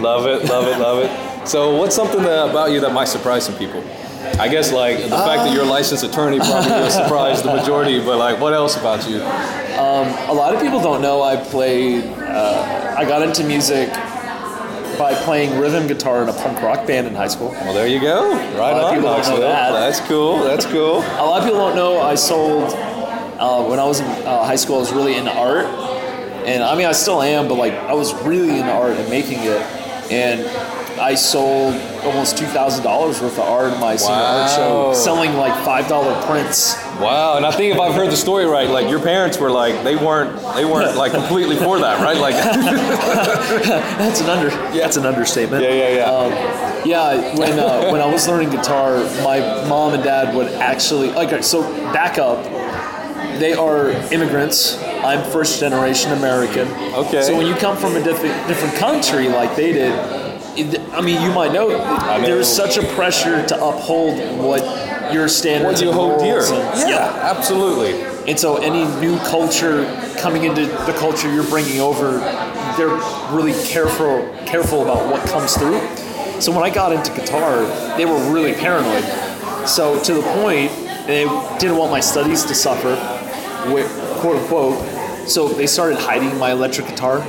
love 0.00 0.26
it. 0.26 0.44
Love 0.48 0.66
it. 0.68 0.78
Love 0.78 1.04
it. 1.04 1.46
So, 1.48 1.76
what's 1.76 1.96
something 1.96 2.22
that, 2.22 2.50
about 2.50 2.70
you 2.70 2.80
that 2.80 2.92
might 2.92 3.06
surprise 3.08 3.46
some 3.46 3.56
people? 3.56 3.82
I 4.38 4.48
guess 4.48 4.72
like 4.72 4.98
the 4.98 5.08
fact 5.08 5.44
that 5.44 5.52
you're 5.54 5.62
a 5.64 5.66
licensed 5.66 6.04
attorney 6.04 6.38
probably 6.38 6.70
will 6.72 6.90
surprise 7.02 7.42
the 7.42 7.54
majority, 7.54 7.98
but 7.98 8.18
like 8.18 8.40
what 8.40 8.52
else 8.52 8.76
about 8.76 9.08
you? 9.08 9.18
A 9.18 10.34
lot 10.34 10.54
of 10.54 10.60
people 10.60 10.80
don't 10.80 11.00
know 11.00 11.22
I 11.22 11.36
played. 11.36 12.04
Uh, 12.04 12.94
I 12.98 13.04
got 13.04 13.22
into 13.22 13.44
music 13.44 13.88
by 14.98 15.14
playing 15.14 15.58
rhythm 15.58 15.86
guitar 15.86 16.22
in 16.22 16.28
a 16.28 16.32
punk 16.32 16.60
rock 16.60 16.86
band 16.86 17.06
in 17.06 17.14
high 17.14 17.28
school. 17.28 17.50
Well, 17.52 17.72
there 17.72 17.86
you 17.86 18.00
go. 18.00 18.32
Right 18.58 18.72
on, 18.72 18.94
people 18.94 19.10
don't 19.10 19.22
know 19.28 19.40
that. 19.40 19.72
That's 19.72 20.00
cool. 20.00 20.38
That's 20.40 20.66
cool. 20.66 20.98
A 21.02 21.24
lot 21.24 21.38
of 21.40 21.44
people 21.44 21.58
don't 21.60 21.76
know 21.76 22.00
I 22.00 22.14
sold 22.16 22.72
uh, 22.74 23.64
when 23.64 23.78
I 23.78 23.84
was 23.84 24.00
in 24.00 24.06
uh, 24.06 24.44
high 24.44 24.56
school. 24.56 24.76
I 24.76 24.80
was 24.80 24.92
really 24.92 25.14
into 25.16 25.32
art, 25.32 25.66
and 26.46 26.62
I 26.62 26.76
mean 26.76 26.86
I 26.86 26.92
still 26.92 27.22
am, 27.22 27.48
but 27.48 27.54
like 27.54 27.74
I 27.74 27.94
was 27.94 28.12
really 28.24 28.58
into 28.58 28.72
art 28.72 28.96
and 28.96 29.08
making 29.08 29.38
it, 29.40 29.62
and 30.10 30.40
I 30.98 31.14
sold 31.14 31.74
almost 32.04 32.36
two 32.36 32.46
thousand 32.46 32.84
dollars 32.84 33.20
worth 33.20 33.38
of 33.38 33.44
art 33.44 33.72
in 33.72 33.80
my 33.80 33.96
senior 33.96 34.14
art 34.14 34.50
show, 34.50 34.94
selling 34.94 35.34
like 35.34 35.54
five 35.64 35.88
dollar 35.88 36.20
prints. 36.26 36.74
Wow, 37.00 37.36
and 37.36 37.46
I 37.46 37.50
think 37.52 37.74
if 37.74 37.80
I've 37.80 37.94
heard 37.94 38.10
the 38.10 38.16
story 38.16 38.44
right, 38.46 38.68
like 38.68 38.88
your 38.88 39.00
parents 39.00 39.38
were 39.38 39.50
like 39.50 39.84
they 39.84 39.96
weren't 39.96 40.36
they 40.54 40.64
weren't 40.64 40.96
like 40.96 41.12
completely 41.12 41.56
for 41.56 41.78
that, 41.78 42.00
right? 42.00 42.16
Like 42.16 42.34
That's 43.98 44.20
an 44.20 44.28
under. 44.28 44.50
That's 44.50 44.96
an 44.96 45.06
understatement. 45.06 45.62
Yeah, 45.62 45.72
yeah, 45.72 45.96
yeah. 45.96 46.04
Um, 46.10 46.32
yeah, 46.86 47.38
when 47.38 47.58
uh, 47.58 47.90
when 47.90 48.00
I 48.00 48.06
was 48.06 48.26
learning 48.28 48.50
guitar, 48.50 48.98
my 49.22 49.40
mom 49.68 49.94
and 49.94 50.02
dad 50.02 50.34
would 50.34 50.48
actually 50.48 51.10
like. 51.10 51.42
So 51.42 51.62
back 51.92 52.18
up. 52.18 52.44
They 53.38 53.52
are 53.52 53.90
immigrants. 54.12 54.82
I'm 54.82 55.22
first 55.30 55.60
generation 55.60 56.10
American. 56.12 56.66
Okay. 56.94 57.22
So 57.22 57.36
when 57.36 57.46
you 57.46 57.54
come 57.54 57.76
from 57.76 57.94
a 57.94 58.02
different 58.02 58.34
different 58.48 58.74
country 58.74 59.28
like 59.28 59.54
they 59.54 59.72
did, 59.72 59.92
I 60.92 61.00
mean, 61.00 61.22
you 61.22 61.32
might 61.32 61.52
know, 61.52 61.68
know. 61.68 62.20
there's 62.22 62.48
such 62.48 62.76
a 62.76 62.82
pressure 62.94 63.44
to 63.46 63.54
uphold 63.56 64.18
what 64.42 64.62
your 65.12 65.28
standards 65.28 65.80
what 65.80 65.86
you 65.86 65.92
hold 65.92 66.20
dear. 66.20 66.40
and- 66.40 66.88
Yeah, 66.88 67.32
absolutely. 67.36 68.02
and 68.28 68.38
so 68.38 68.56
any 68.56 68.84
new 69.00 69.18
culture 69.20 69.84
coming 70.18 70.44
into 70.44 70.66
the 70.66 70.94
culture 70.98 71.32
you're 71.32 71.44
bringing 71.48 71.80
over, 71.80 72.18
they're 72.76 72.98
really 73.34 73.54
careful 73.64 74.28
careful 74.46 74.82
about 74.82 75.10
what 75.10 75.24
comes 75.28 75.56
through. 75.56 75.80
So 76.40 76.52
when 76.52 76.62
I 76.64 76.70
got 76.70 76.92
into 76.92 77.12
guitar, 77.12 77.62
they 77.96 78.04
were 78.04 78.18
really 78.32 78.52
paranoid. 78.54 79.04
So 79.68 79.98
to 80.02 80.14
the 80.14 80.22
point, 80.22 80.70
they 81.06 81.24
didn't 81.58 81.76
want 81.76 81.90
my 81.90 82.00
studies 82.00 82.44
to 82.44 82.54
suffer, 82.54 82.94
quote 84.20 84.36
unquote. 84.36 84.78
So 85.28 85.48
they 85.48 85.66
started 85.66 85.98
hiding 85.98 86.38
my 86.38 86.52
electric 86.52 86.86
guitar 86.88 87.20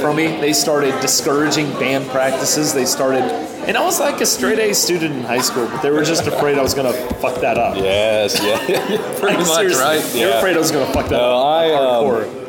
from 0.00 0.16
me. 0.16 0.28
They 0.40 0.52
started 0.52 0.98
discouraging 1.00 1.70
band 1.74 2.08
practices. 2.08 2.72
They 2.72 2.86
started, 2.86 3.22
and 3.68 3.76
I 3.76 3.84
was 3.84 4.00
like 4.00 4.20
a 4.22 4.26
straight 4.26 4.58
A 4.58 4.74
student 4.74 5.14
in 5.16 5.22
high 5.22 5.40
school, 5.42 5.66
but 5.68 5.82
they 5.82 5.90
were 5.90 6.02
just 6.04 6.26
afraid 6.26 6.58
I 6.58 6.62
was 6.62 6.72
gonna 6.74 6.92
fuck 7.20 7.40
that 7.42 7.58
up. 7.58 7.76
Yes, 7.76 8.40
yeah, 8.42 8.56
pretty 9.20 9.36
Like, 9.44 9.46
much, 9.68 9.74
right? 9.76 10.02
They 10.12 10.24
were 10.24 10.32
afraid 10.38 10.56
I 10.56 10.58
was 10.58 10.70
gonna 10.72 10.92
fuck 10.92 11.04
that 11.10 11.12
No, 11.12 11.36
up. 11.38 11.44
I, 11.46 11.72
um, 11.74 12.04
Hardcore. 12.04 12.41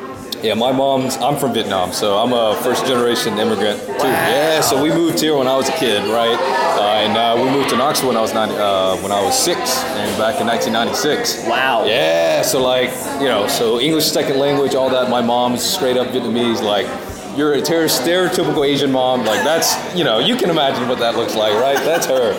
Yeah, 0.43 0.55
my 0.55 0.73
mom's. 0.73 1.15
I'm 1.15 1.37
from 1.37 1.53
Vietnam, 1.53 1.93
so 1.93 2.17
I'm 2.17 2.33
a 2.33 2.61
first 2.61 2.85
generation 2.85 3.37
immigrant 3.39 3.79
too. 3.79 4.07
Yeah, 4.07 4.59
so 4.59 4.83
we 4.83 4.89
moved 4.89 5.21
here 5.21 5.37
when 5.37 5.47
I 5.47 5.55
was 5.55 5.69
a 5.69 5.71
kid, 5.71 6.03
right? 6.11 6.37
Uh, 6.37 6.99
and 6.99 7.17
uh, 7.17 7.41
we 7.41 7.49
moved 7.49 7.69
to 7.69 7.77
Knoxville 7.77 8.09
when 8.09 8.17
I 8.17 8.21
was 8.21 8.33
90, 8.33 8.53
uh, 8.53 8.97
when 8.97 9.13
I 9.13 9.23
was 9.23 9.39
six, 9.39 9.57
and 9.85 10.17
back 10.17 10.41
in 10.41 10.47
1996. 10.47 11.47
Wow. 11.47 11.85
Yeah, 11.85 12.41
so 12.41 12.61
like 12.61 12.89
you 13.21 13.29
know, 13.29 13.47
so 13.47 13.79
English 13.79 14.03
second 14.03 14.37
language, 14.37 14.75
all 14.75 14.89
that. 14.89 15.09
My 15.09 15.21
mom's 15.21 15.63
straight 15.63 15.95
up 15.95 16.07
Vietnamese, 16.09 16.61
like. 16.61 16.87
You're 17.35 17.53
a 17.53 17.61
stereotypical 17.61 18.63
Asian 18.63 18.91
mom, 18.91 19.25
like 19.25 19.43
that's 19.43 19.73
you 19.97 20.03
know 20.03 20.19
you 20.19 20.35
can 20.35 20.51
imagine 20.51 20.87
what 20.87 20.99
that 20.99 21.15
looks 21.15 21.33
like, 21.33 21.55
right? 21.55 21.77
That's 21.77 22.05
her. 22.05 22.33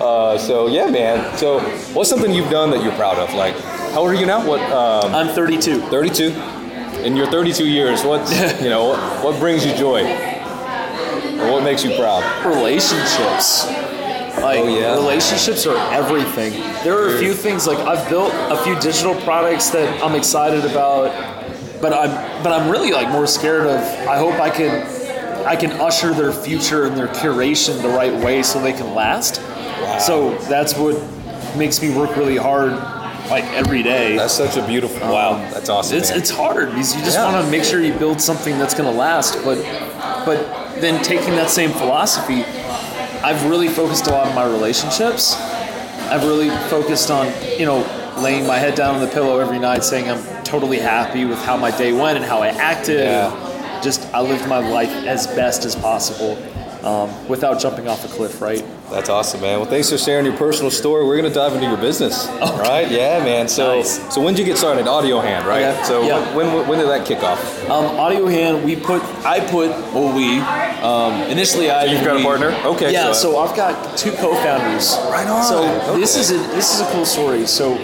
Uh, 0.00 0.36
so 0.38 0.66
yeah, 0.66 0.90
man. 0.90 1.38
So 1.38 1.60
what's 1.94 2.10
something 2.10 2.32
you've 2.32 2.50
done 2.50 2.72
that 2.72 2.82
you're 2.82 2.96
proud 2.96 3.18
of? 3.18 3.32
Like, 3.32 3.54
how 3.92 4.00
old 4.00 4.10
are 4.10 4.14
you 4.14 4.26
now? 4.26 4.44
What? 4.44 4.60
Um, 4.72 5.14
I'm 5.14 5.28
32. 5.28 5.82
32 5.82 6.59
in 7.04 7.16
your 7.16 7.26
32 7.26 7.66
years 7.66 8.04
what 8.04 8.20
you 8.62 8.68
know 8.68 8.84
what, 8.88 9.24
what 9.24 9.38
brings 9.40 9.64
you 9.64 9.74
joy 9.74 10.02
or 11.40 11.52
what 11.52 11.62
makes 11.64 11.82
you 11.84 11.94
proud 11.96 12.22
Relationships. 12.46 13.66
Like 14.40 14.60
Oh, 14.60 14.68
yeah. 14.68 14.94
relationships 14.94 15.66
are 15.66 15.76
everything. 15.92 16.52
There 16.84 16.96
are 16.96 17.14
a 17.14 17.18
few 17.18 17.34
things 17.34 17.66
like 17.66 17.78
I've 17.78 18.08
built 18.08 18.32
a 18.34 18.56
few 18.64 18.74
digital 18.80 19.14
products 19.22 19.70
that 19.70 20.02
I'm 20.02 20.14
excited 20.14 20.64
about, 20.64 21.10
but 21.82 21.92
I'm 21.92 22.42
but 22.42 22.52
I'm 22.52 22.70
really 22.70 22.92
like 22.92 23.08
more 23.10 23.26
scared 23.26 23.66
of. 23.66 23.80
I 24.08 24.16
hope 24.16 24.34
I 24.40 24.48
can 24.48 24.86
I 25.46 25.56
can 25.56 25.72
usher 25.72 26.14
their 26.14 26.32
future 26.32 26.84
and 26.86 26.96
their 26.96 27.08
curation 27.08 27.82
the 27.82 27.88
right 27.88 28.14
way 28.24 28.42
so 28.42 28.62
they 28.62 28.72
can 28.72 28.94
last. 28.94 29.36
So 30.06 30.36
that's 30.48 30.74
what 30.76 30.94
makes 31.56 31.82
me 31.82 31.94
work 31.94 32.16
really 32.16 32.36
hard, 32.36 32.72
like 33.30 33.44
every 33.52 33.82
day. 33.82 34.16
that's 34.16 34.34
such 34.34 34.56
a 34.56 34.66
beautiful 34.66 35.00
wow 35.08 35.36
that's 35.52 35.68
awesome 35.68 35.96
It's 35.98 36.10
man. 36.10 36.18
it's 36.18 36.30
hard 36.30 36.70
because 36.70 36.94
you 36.96 37.02
just 37.02 37.16
Yeah. 37.16 37.32
want 37.32 37.44
to 37.44 37.50
make 37.50 37.64
sure 37.64 37.80
you 37.80 37.92
build 37.94 38.20
something 38.20 38.58
that's 38.58 38.74
going 38.74 38.90
to 38.90 38.96
last. 38.98 39.38
But 39.44 39.58
but 40.24 40.38
then 40.80 41.02
taking 41.02 41.34
that 41.36 41.50
same 41.50 41.70
philosophy, 41.70 42.44
I've 43.22 43.44
really 43.48 43.68
focused 43.68 44.06
a 44.06 44.10
lot 44.10 44.26
on 44.28 44.34
my 44.34 44.44
relationships. 44.44 45.36
I've 46.10 46.24
really 46.24 46.50
focused 46.68 47.10
on 47.10 47.28
you 47.58 47.66
know 47.66 47.78
laying 48.18 48.46
my 48.46 48.58
head 48.58 48.74
down 48.74 48.96
on 48.96 49.00
the 49.00 49.06
pillow 49.08 49.38
every 49.40 49.58
night 49.58 49.84
saying 49.84 50.10
I'm 50.10 50.22
totally 50.44 50.78
happy 50.78 51.24
with 51.24 51.38
how 51.44 51.56
my 51.56 51.70
day 51.70 51.92
went 51.92 52.16
and 52.16 52.24
how 52.24 52.40
I 52.42 52.48
acted. 52.48 53.00
Yeah. 53.00 53.30
Just 53.82 54.06
I 54.12 54.20
lived 54.20 54.46
my 54.48 54.58
life 54.58 54.90
as 55.06 55.26
best 55.28 55.64
as 55.64 55.74
possible 55.74 56.36
um, 56.84 57.28
without 57.28 57.60
jumping 57.60 57.88
off 57.88 58.04
a 58.04 58.08
cliff, 58.08 58.40
right? 58.40 58.64
That's 58.90 59.08
awesome, 59.08 59.40
man. 59.40 59.60
Well, 59.60 59.68
thanks 59.68 59.88
for 59.90 59.98
sharing 59.98 60.24
your 60.26 60.36
personal 60.36 60.70
story. 60.70 61.06
We're 61.06 61.16
gonna 61.16 61.32
dive 61.32 61.52
into 61.54 61.66
your 61.66 61.76
business, 61.76 62.26
all 62.40 62.58
right? 62.58 62.90
Yeah, 62.90 63.22
man. 63.22 63.48
So, 63.48 63.76
Nice. 63.76 64.12
so 64.14 64.20
when 64.20 64.34
did 64.34 64.40
you 64.40 64.46
get 64.46 64.58
started? 64.58 64.88
Audio 64.88 65.20
Hand, 65.20 65.46
right? 65.46 65.60
Yeah. 65.60 65.82
So 65.84 66.02
Yeah. 66.02 66.34
when, 66.34 66.52
when 66.52 66.66
when 66.68 66.78
did 66.80 66.88
that 66.88 67.06
kick 67.06 67.22
off? 67.22 67.40
Um, 67.70 67.84
Audio 67.98 68.26
Hand, 68.26 68.64
we 68.64 68.74
put, 68.76 69.02
I 69.24 69.40
put, 69.40 69.70
well, 69.94 70.12
we, 70.14 70.38
um, 70.82 71.22
initially 71.30 71.70
I. 71.70 71.84
you've 71.84 72.04
got 72.04 72.18
a 72.20 72.22
partner? 72.22 72.48
Okay, 72.64 72.92
Yeah, 72.92 73.12
so- 73.12 73.32
so, 73.32 73.38
I've 73.38 73.54
got 73.56 73.96
two 73.96 74.10
co-founders. 74.12 74.96
Right 75.10 75.26
on, 75.28 75.44
So 75.44 75.96
this 75.98 76.16
is 76.16 76.30
a, 76.32 76.38
this 76.54 76.74
is 76.74 76.80
a 76.80 76.90
cool 76.92 77.04
story. 77.06 77.46
So 77.46 77.74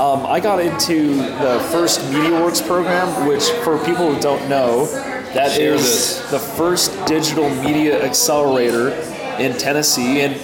um, 0.00 0.24
I 0.26 0.40
got 0.40 0.60
into 0.60 1.16
the 1.16 1.58
first 1.70 2.00
MediaWorks 2.10 2.66
program, 2.66 3.28
which 3.28 3.44
for 3.64 3.76
people 3.84 4.12
who 4.14 4.18
don't 4.20 4.48
know, 4.48 4.86
that 5.34 5.48
is 5.48 5.56
Share 5.56 5.72
this. 5.72 6.30
the 6.30 6.38
first 6.38 6.92
digital 7.06 7.50
media 7.50 8.02
accelerator 8.04 8.90
in 9.38 9.56
Tennessee 9.58 10.20
and 10.20 10.36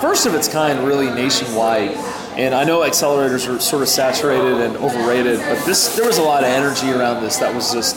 first 0.00 0.26
of 0.26 0.34
its 0.34 0.48
kind 0.48 0.80
really 0.80 1.06
nationwide. 1.06 1.92
And 2.36 2.54
I 2.54 2.64
know 2.64 2.80
accelerators 2.80 3.48
are 3.48 3.58
sort 3.60 3.82
of 3.82 3.88
saturated 3.88 4.60
and 4.60 4.76
overrated, 4.76 5.38
but 5.40 5.64
this 5.64 5.96
there 5.96 6.06
was 6.06 6.18
a 6.18 6.22
lot 6.22 6.42
of 6.44 6.50
energy 6.50 6.90
around 6.90 7.22
this 7.22 7.36
that 7.38 7.54
was 7.54 7.72
just 7.72 7.96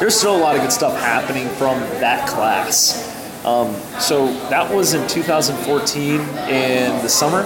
there's 0.00 0.14
still 0.16 0.36
a 0.36 0.38
lot 0.38 0.56
of 0.56 0.62
good 0.62 0.72
stuff 0.72 0.98
happening 0.98 1.48
from 1.50 1.78
that 2.00 2.26
class. 2.28 3.12
Um, 3.44 3.74
so 4.00 4.26
that 4.48 4.74
was 4.74 4.94
in 4.94 5.06
2014 5.06 6.20
in 6.48 7.02
the 7.02 7.08
summer, 7.08 7.42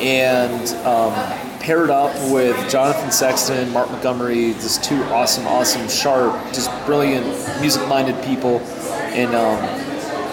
and 0.00 0.68
um, 0.86 1.12
paired 1.60 1.90
up 1.90 2.14
with 2.32 2.56
Jonathan 2.70 3.10
Sexton, 3.10 3.70
Mark 3.72 3.90
Montgomery, 3.90 4.52
just 4.54 4.82
two 4.82 5.02
awesome, 5.04 5.46
awesome, 5.46 5.88
sharp, 5.88 6.34
just 6.52 6.70
brilliant, 6.86 7.26
music-minded 7.60 8.22
people, 8.24 8.58
and 9.12 9.34
um, 9.34 9.62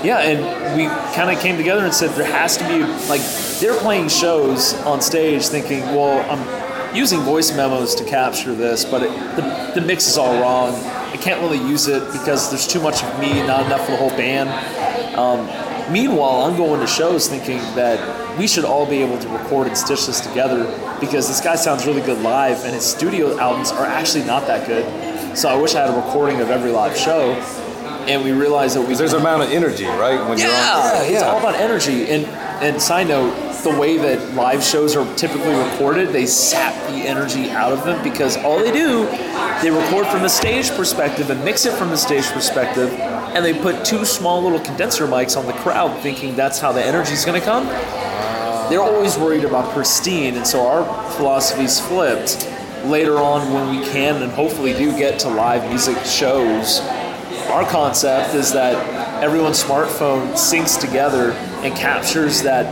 yeah, 0.03 0.19
and 0.19 0.77
we 0.77 0.85
kind 1.13 1.29
of 1.29 1.41
came 1.41 1.57
together 1.57 1.83
and 1.83 1.93
said 1.93 2.09
there 2.11 2.25
has 2.25 2.57
to 2.57 2.67
be 2.67 2.79
like 3.07 3.21
they're 3.59 3.77
playing 3.79 4.07
shows 4.07 4.73
on 4.83 5.01
stage, 5.01 5.47
thinking, 5.47 5.81
well, 5.81 6.19
I'm 6.31 6.95
using 6.95 7.19
voice 7.19 7.55
memos 7.55 7.95
to 7.95 8.05
capture 8.05 8.55
this, 8.55 8.85
but 8.85 9.03
it, 9.03 9.11
the 9.35 9.79
the 9.79 9.85
mix 9.85 10.07
is 10.07 10.17
all 10.17 10.41
wrong. 10.41 10.73
I 10.85 11.17
can't 11.17 11.41
really 11.41 11.57
use 11.57 11.87
it 11.87 12.03
because 12.11 12.49
there's 12.49 12.67
too 12.67 12.79
much 12.79 13.03
of 13.03 13.19
me, 13.19 13.33
not 13.45 13.65
enough 13.65 13.85
for 13.85 13.91
the 13.91 13.97
whole 13.97 14.09
band. 14.11 14.49
Um, 15.17 15.47
meanwhile, 15.91 16.43
I'm 16.43 16.58
going 16.58 16.79
to 16.79 16.88
shows 16.88 17.27
thinking 17.27 17.58
that 17.75 18.38
we 18.38 18.48
should 18.48 18.65
all 18.65 18.86
be 18.86 18.98
able 18.98 19.19
to 19.19 19.29
record 19.29 19.67
and 19.67 19.77
stitch 19.77 20.08
this 20.08 20.19
together 20.19 20.65
because 21.00 21.27
this 21.27 21.41
guy 21.41 21.55
sounds 21.55 21.86
really 21.86 22.01
good 22.01 22.22
live, 22.22 22.63
and 22.65 22.74
his 22.74 22.86
studio 22.86 23.38
albums 23.38 23.72
are 23.72 23.86
actually 23.86 24.25
not 24.25 24.48
that 24.48 24.67
good. 24.67 25.38
So 25.38 25.50
I 25.50 25.55
wish 25.55 25.75
I 25.75 25.86
had 25.86 25.89
a 25.89 25.96
recording 25.96 26.41
of 26.41 26.50
every 26.50 26.72
live 26.72 26.98
show. 26.98 27.34
And 28.08 28.24
we 28.24 28.31
realized 28.31 28.75
that 28.75 28.88
we 28.88 28.96
There's 28.96 29.13
an 29.13 29.19
amount 29.19 29.43
of 29.43 29.51
energy, 29.51 29.86
right? 29.86 30.19
When 30.27 30.39
you're 30.39 30.48
yeah, 30.48 31.00
on. 31.00 31.13
it's 31.13 31.22
all 31.22 31.38
about 31.38 31.53
energy. 31.55 32.10
And 32.10 32.25
and 32.60 32.81
side 32.81 33.08
note, 33.08 33.31
the 33.63 33.77
way 33.77 33.98
that 33.98 34.34
live 34.34 34.63
shows 34.63 34.96
are 34.96 35.05
typically 35.15 35.53
recorded, 35.53 36.10
they 36.10 36.25
sap 36.25 36.74
the 36.89 37.08
energy 37.08 37.50
out 37.50 37.72
of 37.72 37.84
them 37.84 38.03
because 38.03 38.38
all 38.38 38.60
they 38.60 38.72
do, 38.72 39.05
they 39.62 39.69
record 39.69 40.08
from 40.08 40.24
the 40.24 40.29
stage 40.29 40.69
perspective 40.72 41.29
and 41.29 41.43
mix 41.43 41.65
it 41.65 41.74
from 41.74 41.89
the 41.89 41.98
stage 41.98 42.25
perspective, 42.31 42.89
and 43.36 43.43
they 43.43 43.53
put 43.53 43.86
two 43.86 44.05
small 44.05 44.41
little 44.41 44.59
condenser 44.59 45.07
mics 45.07 45.38
on 45.38 45.45
the 45.45 45.53
crowd, 45.53 46.01
thinking 46.01 46.36
that's 46.36 46.59
how 46.59 46.71
the 46.71 46.83
energy 46.83 47.13
is 47.13 47.25
going 47.25 47.39
to 47.39 47.45
come. 47.45 47.67
They're 48.69 48.81
always 48.81 49.17
worried 49.17 49.45
about 49.45 49.74
pristine, 49.74 50.36
and 50.36 50.45
so 50.45 50.67
our 50.67 51.12
philosophy's 51.13 51.79
flipped. 51.79 52.48
Later 52.86 53.17
on, 53.17 53.51
when 53.53 53.77
we 53.77 53.86
can 53.89 54.21
and 54.21 54.31
hopefully 54.31 54.74
do 54.74 54.95
get 54.98 55.19
to 55.21 55.29
live 55.29 55.67
music 55.69 55.98
shows, 56.05 56.79
our 57.50 57.65
concept 57.69 58.36
is 58.36 58.53
that 58.53 59.24
everyone's 59.24 59.62
smartphone 59.62 60.31
syncs 60.33 60.79
together 60.79 61.31
and 61.63 61.75
captures 61.75 62.43
that 62.43 62.65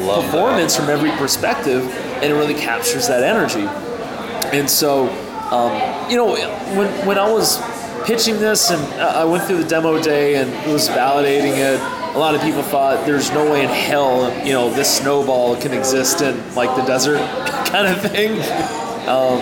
Love 0.00 0.24
performance 0.24 0.76
from 0.76 0.90
every 0.90 1.10
perspective, 1.12 1.82
and 2.16 2.24
it 2.24 2.34
really 2.34 2.54
captures 2.54 3.06
that 3.06 3.22
energy. 3.22 3.66
And 4.56 4.68
so, 4.68 5.08
um, 5.50 6.10
you 6.10 6.16
know, 6.16 6.34
when 6.76 7.06
when 7.06 7.16
I 7.16 7.30
was 7.30 7.58
pitching 8.04 8.38
this 8.38 8.70
and 8.70 8.82
I 9.00 9.24
went 9.24 9.44
through 9.44 9.62
the 9.62 9.68
demo 9.68 10.00
day 10.02 10.36
and 10.36 10.50
was 10.72 10.88
validating 10.88 11.56
it, 11.56 11.80
a 12.14 12.18
lot 12.18 12.34
of 12.34 12.42
people 12.42 12.62
thought 12.62 13.06
there's 13.06 13.30
no 13.32 13.50
way 13.50 13.62
in 13.62 13.68
hell, 13.68 14.30
you 14.46 14.52
know, 14.52 14.70
this 14.72 14.98
snowball 14.98 15.56
can 15.56 15.72
exist 15.72 16.20
in 16.20 16.54
like 16.54 16.74
the 16.76 16.82
desert 16.82 17.18
kind 17.66 17.88
of 17.88 18.00
thing. 18.10 18.32
Um, 19.08 19.40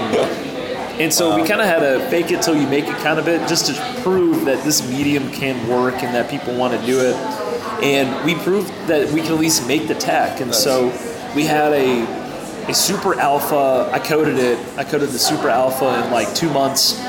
and 1.01 1.13
so 1.13 1.35
we 1.35 1.47
kind 1.47 1.61
of 1.61 1.67
had 1.67 1.83
a 1.83 2.09
fake 2.11 2.31
it 2.31 2.43
till 2.43 2.55
you 2.55 2.67
make 2.69 2.87
it 2.87 2.97
kind 2.99 3.19
of 3.19 3.25
bit 3.25 3.49
just 3.49 3.67
to 3.67 4.03
prove 4.03 4.45
that 4.45 4.63
this 4.63 4.89
medium 4.89 5.31
can 5.33 5.69
work 5.69 6.03
and 6.03 6.15
that 6.15 6.31
people 6.31 6.55
want 6.57 6.79
to 6.79 6.87
do 6.87 7.01
it. 7.01 7.17
And 7.83 8.25
we 8.25 8.35
proved 8.37 8.69
that 8.87 9.11
we 9.11 9.23
can 9.23 9.33
at 9.33 9.39
least 9.41 9.67
make 9.67 9.89
the 9.89 9.95
tech. 9.95 10.41
And 10.41 10.55
so 10.55 10.87
we 11.35 11.45
had 11.45 11.73
a, 11.73 12.03
a 12.69 12.75
super 12.75 13.19
alpha. 13.19 13.91
I 13.93 13.99
coded 13.99 14.39
it. 14.39 14.59
I 14.79 14.85
coded 14.85 15.09
the 15.09 15.19
super 15.19 15.49
alpha 15.49 16.05
in 16.05 16.13
like 16.13 16.33
two 16.35 16.51
months. 16.51 17.01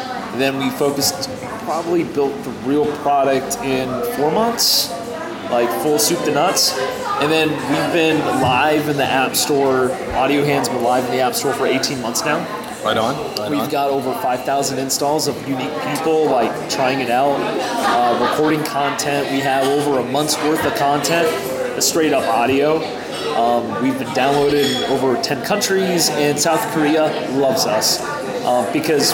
Then 0.42 0.58
we 0.58 0.70
focused, 0.72 1.30
probably 1.66 2.04
built 2.04 2.34
the 2.44 2.50
real 2.66 2.86
product 2.98 3.58
in 3.58 3.88
four 4.16 4.32
months, 4.32 4.90
like 5.52 5.70
full 5.82 6.00
soup 6.00 6.20
to 6.25 6.32
nuts. 6.32 6.78
And 7.22 7.32
then 7.32 7.50
we've 7.50 7.94
been 7.94 8.20
live 8.42 8.90
in 8.90 8.98
the 8.98 9.06
App 9.06 9.36
Store. 9.36 9.92
Audio 10.13 10.44
Hand's 10.44 10.70
been 10.70 10.84
live 10.84 11.06
in 11.06 11.12
the 11.12 11.20
App 11.20 11.36
Store 11.36 11.54
for 11.54 11.66
18 11.68 12.02
months 12.02 12.24
now. 12.25 12.40
Right 12.84 12.98
on. 12.98 13.16
Right 13.38 13.50
We've 13.50 13.60
on. 13.62 13.70
got 13.70 13.90
over 13.92 14.13
5,000 14.13 14.78
installs 14.78 15.28
of 15.28 15.36
unique 15.48 15.72
people 15.94 16.25
like 16.25 16.52
trying 16.70 17.00
it 17.00 17.10
out, 17.10 17.40
uh, 17.40 18.30
recording 18.30 18.62
content. 18.66 19.32
We 19.32 19.40
have 19.40 19.66
over 19.68 20.00
a 20.00 20.04
month's 20.12 20.36
worth 20.40 20.66
of 20.66 20.75
content, 20.75 21.82
straight 21.82 22.12
up 22.12 22.28
audio. 22.28 22.84
Um, 23.38 23.82
we've 23.82 23.98
been 23.98 24.10
downloaded 24.10 24.66
in 24.86 24.92
over 24.92 25.16
10 25.22 25.46
countries, 25.46 26.10
and 26.10 26.38
South 26.38 26.62
Korea 26.74 27.06
loves 27.32 27.66
us 27.66 28.02
uh, 28.02 28.70
because 28.74 29.13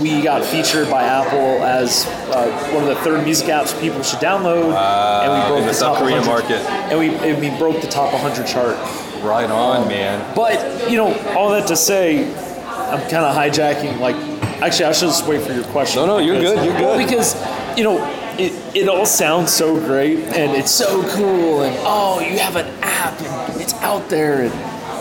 we 0.00 0.22
got 0.22 0.44
featured 0.44 0.88
by 0.90 1.02
Apple 1.04 1.62
as 1.64 2.06
uh, 2.06 2.70
one 2.72 2.82
of 2.84 2.88
the 2.88 2.96
third 3.02 3.24
music 3.24 3.48
apps 3.48 3.78
people 3.80 4.02
should 4.02 4.20
download, 4.20 4.72
and 4.74 5.32
we 5.32 5.48
broke 5.48 5.60
the 5.60 5.66
the, 5.66 5.74
South 5.74 5.96
top 5.98 6.04
Korean 6.04 6.24
100 6.26 6.48
market. 6.48 6.60
and 6.90 6.98
we 6.98 7.08
and 7.28 7.40
we 7.40 7.50
broke 7.58 7.80
the 7.80 7.88
top 7.88 8.12
100 8.12 8.46
chart. 8.46 8.76
Right 9.22 9.50
on, 9.50 9.88
man. 9.88 10.34
But 10.36 10.90
you 10.90 10.96
know, 10.96 11.12
all 11.36 11.50
that 11.50 11.66
to 11.68 11.76
say, 11.76 12.24
I'm 12.28 13.00
kind 13.10 13.24
of 13.24 13.34
hijacking. 13.34 13.98
Like, 13.98 14.14
actually, 14.62 14.84
I 14.86 14.92
should 14.92 15.08
just 15.08 15.26
wait 15.26 15.42
for 15.42 15.52
your 15.52 15.64
question. 15.64 16.02
No, 16.02 16.06
no, 16.06 16.18
you're 16.18 16.40
good, 16.40 16.64
you're 16.64 16.74
Well, 16.74 16.96
good. 16.96 17.04
because 17.06 17.34
you 17.76 17.82
know, 17.84 17.98
it 18.38 18.52
it 18.76 18.88
all 18.88 19.06
sounds 19.06 19.52
so 19.52 19.74
great 19.78 20.18
and 20.20 20.52
it's 20.56 20.70
so 20.70 21.02
cool, 21.16 21.62
and 21.62 21.76
oh, 21.80 22.20
you 22.20 22.38
have 22.38 22.54
an 22.56 22.66
app 22.82 23.20
and 23.20 23.60
it's 23.60 23.74
out 23.74 24.08
there, 24.08 24.42
and 24.42 24.52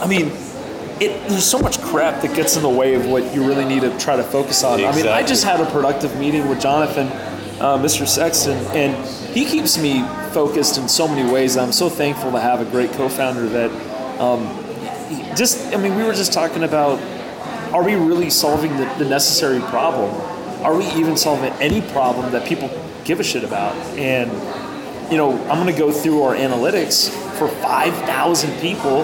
I 0.04 0.08
mean. 0.08 0.32
It, 1.00 1.30
there's 1.30 1.46
so 1.46 1.60
much 1.60 1.80
crap 1.82 2.22
that 2.24 2.36
gets 2.36 2.56
in 2.56 2.64
the 2.64 2.70
way 2.70 2.96
of 2.96 3.06
what 3.08 3.34
you 3.34 3.46
really 3.48 3.66
need 3.66 3.82
to 3.82 3.98
try 4.00 4.16
to 4.16 4.24
focus 4.24 4.64
on. 4.64 4.84
I 4.84 4.96
mean, 4.96 5.08
I 5.08 5.24
just 5.24 5.44
had 5.44 5.60
a 5.60 5.66
productive 5.70 6.18
meeting 6.18 6.48
with 6.50 6.60
Jonathan, 6.60 7.08
uh, 7.62 7.78
Mr. 7.78 8.08
Sexton, 8.08 8.58
and 8.76 8.96
he 9.34 9.46
keeps 9.46 9.78
me 9.78 10.02
focused 10.32 10.78
in 10.78 10.88
so 10.88 11.08
many 11.08 11.30
ways. 11.32 11.56
I'm 11.56 11.72
so 11.72 11.90
thankful 11.90 12.32
to 12.32 12.40
have 12.40 12.62
a 12.62 12.66
great 12.66 12.92
co-founder 12.94 13.48
that 13.50 13.72
just 15.38 15.74
i 15.74 15.78
mean 15.78 15.96
we 15.96 16.04
were 16.04 16.14
just 16.14 16.34
talking 16.34 16.64
about 16.64 17.00
are 17.74 17.84
we 17.84 17.94
really 17.96 18.30
solving 18.30 18.76
the, 18.78 18.86
the 18.98 19.06
necessary 19.06 19.60
problem 19.62 20.10
are 20.64 20.76
we 20.76 20.86
even 20.94 21.16
solving 21.16 21.52
any 21.62 21.82
problem 21.92 22.32
that 22.32 22.46
people 22.48 22.70
give 23.06 23.20
a 23.20 23.24
shit 23.24 23.44
about 23.44 23.76
and 23.98 24.32
you 25.12 25.18
know 25.18 25.32
i'm 25.44 25.64
going 25.64 25.72
to 25.72 25.80
go 25.80 25.92
through 25.92 26.24
our 26.24 26.36
analytics 26.36 27.10
for 27.38 27.48
5000 27.48 28.60
people 28.60 29.04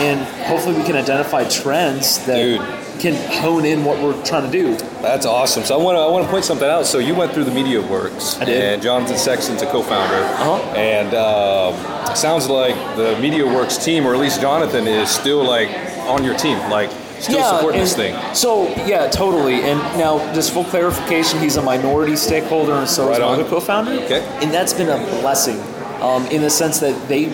and 0.00 0.20
hopefully 0.46 0.76
we 0.76 0.84
can 0.84 0.96
identify 0.96 1.44
trends 1.48 2.24
that 2.26 2.36
Dude. 2.36 3.00
can 3.00 3.14
hone 3.42 3.64
in 3.64 3.84
what 3.84 4.02
we're 4.02 4.20
trying 4.24 4.50
to 4.50 4.50
do 4.50 4.76
That's 5.00 5.26
awesome. 5.26 5.64
So 5.64 5.78
I 5.78 5.82
want 5.82 5.96
to 5.96 6.00
I 6.00 6.08
want 6.08 6.24
to 6.24 6.30
point 6.30 6.44
something 6.44 6.68
out. 6.68 6.86
So 6.86 6.98
you 6.98 7.14
went 7.14 7.32
through 7.32 7.44
the 7.44 7.50
Media 7.54 7.80
Works, 7.80 8.38
I 8.40 8.44
did. 8.44 8.62
and 8.62 8.82
Jonathan 8.82 9.16
Sexton's 9.16 9.62
a 9.62 9.66
co-founder. 9.66 10.22
Uh-huh. 10.24 10.56
And 10.76 11.14
um, 11.14 12.16
sounds 12.16 12.48
like 12.48 12.74
the 12.96 13.18
Media 13.20 13.44
Works 13.46 13.76
team, 13.82 14.06
or 14.06 14.14
at 14.14 14.20
least 14.20 14.40
Jonathan, 14.40 14.86
is 14.86 15.08
still 15.10 15.44
like 15.44 15.68
on 16.08 16.24
your 16.24 16.36
team, 16.36 16.58
like 16.70 16.90
still 17.20 17.42
supporting 17.44 17.80
this 17.80 17.94
thing. 17.96 18.14
So 18.34 18.68
yeah, 18.86 19.08
totally. 19.08 19.62
And 19.62 19.78
now, 19.98 20.18
just 20.34 20.52
full 20.52 20.64
clarification, 20.64 21.38
he's 21.40 21.56
a 21.56 21.62
minority 21.62 22.16
stakeholder, 22.16 22.72
and 22.74 22.88
so 22.88 23.04
is 23.04 23.18
Right 23.18 23.20
my 23.20 23.26
on. 23.28 23.40
other 23.40 23.48
co-founder. 23.48 23.92
Okay. 24.04 24.22
And 24.42 24.52
that's 24.52 24.72
been 24.74 24.88
a 24.88 24.98
blessing, 25.20 25.58
um, 26.02 26.26
in 26.26 26.42
the 26.42 26.50
sense 26.50 26.80
that 26.80 27.08
they 27.08 27.26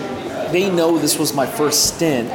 they 0.51 0.69
know 0.69 0.99
this 0.99 1.17
was 1.17 1.33
my 1.33 1.47
first 1.47 1.95
stint 1.95 2.29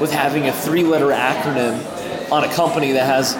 with 0.00 0.12
having 0.12 0.48
a 0.48 0.52
three-letter 0.52 1.08
acronym 1.08 2.32
on 2.32 2.44
a 2.44 2.52
company 2.54 2.92
that 2.92 3.06
has 3.06 3.34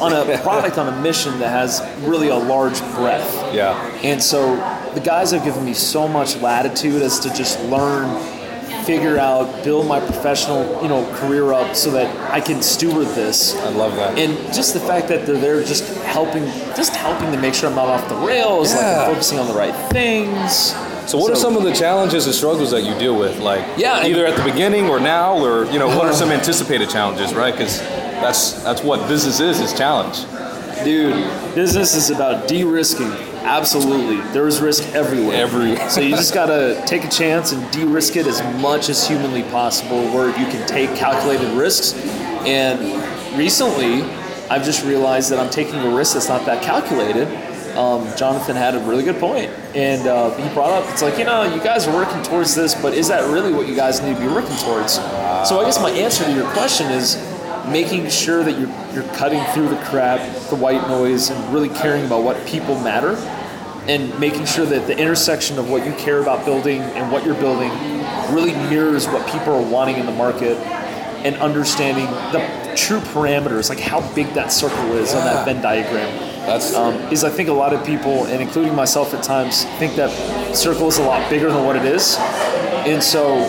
on 0.00 0.12
a 0.12 0.38
product 0.42 0.78
on 0.78 0.92
a 0.92 1.02
mission 1.02 1.38
that 1.38 1.50
has 1.50 1.80
really 2.06 2.28
a 2.28 2.36
large 2.36 2.78
breadth. 2.94 3.54
Yeah. 3.54 3.74
And 4.02 4.22
so 4.22 4.56
the 4.94 5.00
guys 5.00 5.30
have 5.30 5.44
given 5.44 5.64
me 5.64 5.74
so 5.74 6.08
much 6.08 6.36
latitude 6.36 7.02
as 7.02 7.18
to 7.20 7.32
just 7.34 7.60
learn 7.64 8.08
figure 8.84 9.18
out, 9.18 9.64
build 9.64 9.86
my 9.86 9.98
professional, 9.98 10.82
you 10.82 10.88
know, 10.88 11.10
career 11.14 11.52
up 11.52 11.74
so 11.74 11.90
that 11.90 12.30
I 12.30 12.40
can 12.40 12.62
steward 12.62 13.06
this. 13.08 13.56
I 13.56 13.70
love 13.70 13.96
that. 13.96 14.18
And 14.18 14.36
just 14.52 14.74
the 14.74 14.80
fact 14.80 15.08
that 15.08 15.26
they're 15.26 15.38
there, 15.38 15.62
just 15.64 15.84
helping, 16.04 16.44
just 16.76 16.94
helping 16.94 17.32
to 17.32 17.40
make 17.40 17.54
sure 17.54 17.70
I'm 17.70 17.76
not 17.76 17.88
off 17.88 18.08
the 18.08 18.16
rails, 18.16 18.74
like 18.74 18.84
I'm 18.84 19.10
focusing 19.10 19.38
on 19.38 19.48
the 19.48 19.54
right 19.54 19.74
things. 19.90 20.74
So 21.06 21.18
what 21.18 21.32
are 21.32 21.36
some 21.36 21.56
of 21.56 21.62
the 21.64 21.72
challenges 21.72 22.26
and 22.26 22.34
struggles 22.34 22.70
that 22.70 22.82
you 22.82 22.94
deal 22.98 23.18
with? 23.18 23.38
Like 23.38 23.64
Yeah, 23.76 24.04
either 24.04 24.26
at 24.26 24.36
the 24.36 24.44
beginning 24.44 24.88
or 24.88 24.98
now, 25.00 25.36
or 25.38 25.64
you 25.66 25.78
know, 25.78 25.88
what 25.88 26.06
are 26.06 26.12
some 26.12 26.30
anticipated 26.30 26.88
challenges, 26.90 27.34
right? 27.34 27.52
Because 27.52 27.78
that's 27.80 28.62
that's 28.62 28.82
what 28.82 29.06
business 29.08 29.40
is, 29.40 29.60
is 29.60 29.72
challenge. 29.74 30.24
Dude, 30.84 31.14
business 31.54 31.94
is 31.94 32.10
about 32.10 32.48
de-risking. 32.48 33.10
Absolutely, 33.44 34.20
there's 34.32 34.60
risk 34.60 34.82
everywhere. 34.94 35.36
Every- 35.36 35.76
so 35.88 36.00
you 36.00 36.10
just 36.16 36.34
gotta 36.34 36.82
take 36.86 37.04
a 37.04 37.08
chance 37.08 37.52
and 37.52 37.70
de-risk 37.70 38.16
it 38.16 38.26
as 38.26 38.42
much 38.60 38.88
as 38.88 39.06
humanly 39.06 39.42
possible, 39.44 40.02
where 40.14 40.28
you 40.28 40.46
can 40.46 40.66
take 40.66 40.94
calculated 40.96 41.48
risks. 41.56 41.94
And 42.46 42.80
recently, 43.38 44.02
I've 44.50 44.64
just 44.64 44.84
realized 44.84 45.30
that 45.30 45.38
I'm 45.38 45.50
taking 45.50 45.76
a 45.76 45.94
risk 45.94 46.14
that's 46.14 46.28
not 46.28 46.44
that 46.46 46.62
calculated. 46.62 47.28
Um, 47.76 48.16
Jonathan 48.16 48.54
had 48.56 48.74
a 48.74 48.78
really 48.80 49.02
good 49.02 49.18
point, 49.18 49.50
and 49.74 50.06
uh, 50.06 50.30
he 50.36 50.52
brought 50.54 50.70
up 50.70 50.88
it's 50.92 51.02
like 51.02 51.18
you 51.18 51.24
know 51.24 51.42
you 51.42 51.60
guys 51.60 51.86
are 51.88 51.94
working 51.94 52.22
towards 52.22 52.54
this, 52.54 52.74
but 52.74 52.94
is 52.94 53.08
that 53.08 53.28
really 53.32 53.52
what 53.52 53.66
you 53.66 53.74
guys 53.74 54.00
need 54.00 54.14
to 54.14 54.20
be 54.20 54.28
working 54.28 54.56
towards? 54.58 54.94
So 55.48 55.60
I 55.60 55.64
guess 55.64 55.80
my 55.80 55.90
answer 55.90 56.24
to 56.24 56.32
your 56.32 56.48
question 56.52 56.90
is 56.90 57.16
making 57.68 58.08
sure 58.10 58.44
that 58.44 58.58
you're 58.58 58.70
you're 58.94 59.12
cutting 59.14 59.42
through 59.52 59.68
the 59.68 59.82
crap, 59.84 60.20
the 60.50 60.56
white 60.56 60.86
noise, 60.88 61.30
and 61.30 61.52
really 61.52 61.68
caring 61.68 62.04
about 62.06 62.22
what 62.22 62.46
people 62.46 62.78
matter, 62.80 63.16
and 63.88 64.16
making 64.20 64.44
sure 64.46 64.66
that 64.66 64.86
the 64.86 64.96
intersection 64.96 65.58
of 65.58 65.68
what 65.68 65.84
you 65.84 65.92
care 65.94 66.20
about 66.22 66.44
building 66.44 66.80
and 66.80 67.10
what 67.10 67.24
you're 67.24 67.34
building 67.34 67.70
really 68.32 68.52
mirrors 68.70 69.06
what 69.08 69.26
people 69.30 69.52
are 69.52 69.70
wanting 69.70 69.96
in 69.96 70.06
the 70.06 70.12
market, 70.12 70.56
and 71.24 71.34
understanding 71.36 72.06
the 72.32 72.74
true 72.76 73.00
parameters, 73.00 73.68
like 73.68 73.80
how 73.80 74.00
big 74.14 74.32
that 74.34 74.52
circle 74.52 74.92
is 74.92 75.12
on 75.14 75.24
that 75.24 75.44
Venn 75.44 75.60
diagram. 75.60 76.33
That's 76.46 76.74
Um, 76.74 76.94
is 77.10 77.24
I 77.24 77.30
think 77.30 77.48
a 77.48 77.52
lot 77.52 77.72
of 77.72 77.84
people, 77.84 78.24
and 78.26 78.40
including 78.42 78.74
myself 78.74 79.14
at 79.14 79.22
times, 79.22 79.64
think 79.78 79.96
that 79.96 80.10
circle 80.54 80.88
is 80.88 80.98
a 80.98 81.02
lot 81.02 81.28
bigger 81.30 81.50
than 81.50 81.64
what 81.64 81.76
it 81.76 81.84
is, 81.84 82.16
and 82.86 83.02
so 83.02 83.44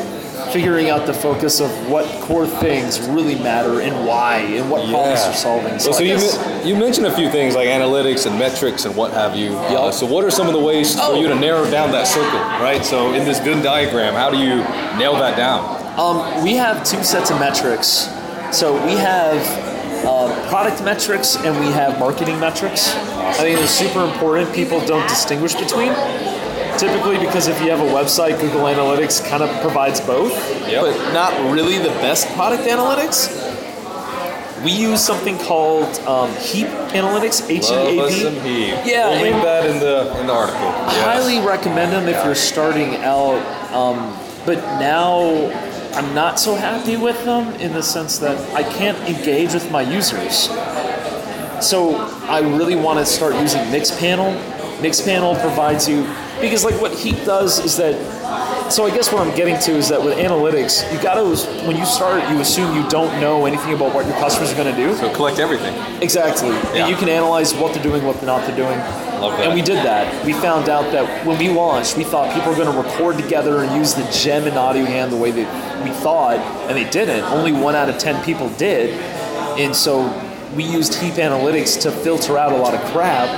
figuring 0.51 0.89
out 0.89 1.05
the 1.05 1.13
focus 1.13 1.59
of 1.59 1.69
what 1.89 2.05
core 2.21 2.45
things 2.47 2.99
really 3.09 3.35
matter 3.35 3.81
and 3.81 4.05
why 4.07 4.37
and 4.37 4.69
what 4.69 4.87
problems 4.89 5.25
you're 5.25 5.33
solving. 5.33 5.77
So, 5.79 5.89
Well, 5.89 5.99
so 5.99 6.03
you, 6.63 6.69
you 6.69 6.75
mentioned 6.79 7.07
a 7.07 7.11
few 7.11 7.29
things 7.29 7.55
like 7.55 7.67
analytics 7.67 8.25
and 8.25 8.39
metrics 8.39 8.85
and 8.85 8.95
what 8.95 9.11
have 9.11 9.35
you. 9.35 9.57
Uh, 9.57 9.91
so 9.91 10.05
what 10.05 10.23
are 10.23 10.31
some 10.31 10.47
of 10.47 10.53
the 10.53 10.59
ways 10.59 10.95
Oh. 10.97 11.11
for 11.15 11.17
you 11.21 11.27
to 11.27 11.35
narrow 11.35 11.69
down 11.69 11.91
that 11.91 12.07
circle, 12.07 12.39
right? 12.61 12.85
So 12.85 13.11
in 13.13 13.25
this 13.25 13.39
Venn 13.39 13.61
diagram, 13.63 14.13
how 14.13 14.29
do 14.29 14.37
you 14.37 14.57
nail 14.97 15.15
that 15.15 15.35
down? 15.35 15.65
Um, 15.99 16.43
we 16.43 16.53
have 16.55 16.83
two 16.85 17.03
sets 17.03 17.31
of 17.31 17.39
metrics. 17.39 18.07
So 18.51 18.73
we 18.85 18.93
have 18.93 19.37
uh, 20.05 20.49
product 20.49 20.83
metrics 20.83 21.35
and 21.37 21.57
we 21.59 21.71
have 21.71 21.99
marketing 21.99 22.39
metrics. 22.39 22.93
I 22.95 23.33
think 23.33 23.57
they're 23.59 23.67
super 23.67 24.03
important. 24.03 24.53
People 24.53 24.79
don't 24.85 25.07
distinguish 25.07 25.53
between. 25.55 25.93
Typically, 26.77 27.17
because 27.17 27.47
if 27.47 27.59
you 27.61 27.69
have 27.69 27.79
a 27.79 27.83
website, 27.83 28.39
Google 28.41 28.63
Analytics 28.63 29.25
kind 29.29 29.41
of 29.41 29.49
provides 29.61 30.01
both, 30.01 30.33
Yep. 30.69 30.81
but 30.81 31.13
not 31.13 31.31
really 31.53 31.77
the 31.77 31.93
best 32.03 32.27
product 32.35 32.63
analytics. 32.63 33.29
We 34.63 34.71
use 34.71 34.99
something 34.99 35.37
called 35.37 35.87
um, 36.07 36.31
Heap 36.35 36.67
Analytics, 36.91 37.49
H 37.49 37.69
E 37.69 37.73
A 37.73 38.01
Love 38.01 38.09
us 38.09 38.21
some 38.21 38.33
P. 38.41 38.67
Yeah, 38.69 39.09
we'll 39.09 39.21
link 39.21 39.43
that 39.43 39.65
in 39.69 39.79
the 39.79 40.19
in 40.19 40.27
the 40.27 40.33
article. 40.33 40.59
Yes. 40.61 41.05
Highly 41.05 41.39
recommend 41.45 41.93
them 41.93 42.07
if 42.07 42.23
you're 42.25 42.35
starting 42.35 42.95
out. 43.03 43.39
Um, 43.71 44.17
but 44.45 44.57
now 44.79 45.19
I'm 45.95 46.13
not 46.13 46.39
so 46.39 46.55
happy 46.55 46.97
with 46.97 47.23
them 47.23 47.53
in 47.55 47.71
the 47.73 47.81
sense 47.81 48.19
that 48.19 48.37
I 48.53 48.63
can't 48.63 48.97
engage 49.09 49.53
with 49.53 49.71
my 49.71 49.81
users. 49.81 50.49
So 51.65 51.95
I 52.27 52.41
really 52.41 52.75
want 52.75 52.99
to 52.99 53.05
start 53.05 53.33
using 53.35 53.61
Mixpanel. 53.71 54.35
Mixpanel 54.79 55.39
provides 55.39 55.87
you 55.87 56.05
because 56.41 56.65
like 56.65 56.79
what 56.81 56.91
Heap 56.91 57.15
does 57.25 57.63
is 57.63 57.77
that. 57.77 57.95
So 58.69 58.85
I 58.85 58.89
guess 58.89 59.13
what 59.13 59.25
I'm 59.25 59.35
getting 59.35 59.59
to 59.59 59.71
is 59.73 59.89
that 59.89 60.01
with 60.03 60.17
analytics, 60.17 60.91
you 60.91 61.01
got 61.01 61.15
to 61.15 61.23
when 61.67 61.77
you 61.77 61.85
start, 61.85 62.27
you 62.31 62.39
assume 62.39 62.75
you 62.75 62.87
don't 62.89 63.21
know 63.21 63.45
anything 63.45 63.73
about 63.73 63.93
what 63.93 64.05
your 64.07 64.15
customers 64.15 64.51
are 64.51 64.55
going 64.55 64.73
to 64.73 64.75
do. 64.75 64.95
So 64.95 65.13
collect 65.13 65.39
everything. 65.39 65.75
Exactly. 66.01 66.49
Yeah. 66.49 66.73
And 66.73 66.89
you 66.89 66.95
can 66.95 67.07
analyze 67.07 67.53
what 67.53 67.73
they're 67.73 67.83
doing, 67.83 68.03
what 68.03 68.17
they're 68.17 68.25
not 68.25 68.45
they're 68.47 68.55
doing. 68.55 68.77
Love 69.21 69.37
that. 69.37 69.45
And 69.45 69.53
we 69.53 69.61
did 69.61 69.77
that. 69.85 70.25
We 70.25 70.33
found 70.33 70.67
out 70.67 70.91
that 70.91 71.25
when 71.25 71.37
we 71.37 71.49
launched, 71.49 71.95
we 71.95 72.03
thought 72.03 72.33
people 72.33 72.49
were 72.49 72.57
going 72.57 72.71
to 72.71 72.81
record 72.81 73.17
together 73.17 73.63
and 73.63 73.75
use 73.75 73.93
the 73.93 74.03
gem 74.11 74.47
and 74.47 74.57
audio 74.57 74.83
hand 74.83 75.11
the 75.11 75.17
way 75.17 75.31
that 75.31 75.83
we 75.83 75.91
thought, 75.91 76.37
and 76.67 76.75
they 76.75 76.89
didn't. 76.89 77.23
Only 77.25 77.51
one 77.51 77.75
out 77.75 77.87
of 77.87 77.97
ten 77.99 78.21
people 78.25 78.49
did. 78.57 78.99
And 79.59 79.75
so 79.75 80.07
we 80.55 80.63
used 80.63 80.95
Heap 80.95 81.13
Analytics 81.13 81.79
to 81.81 81.91
filter 81.91 82.37
out 82.37 82.51
a 82.51 82.57
lot 82.57 82.73
of 82.73 82.81
crap, 82.91 83.29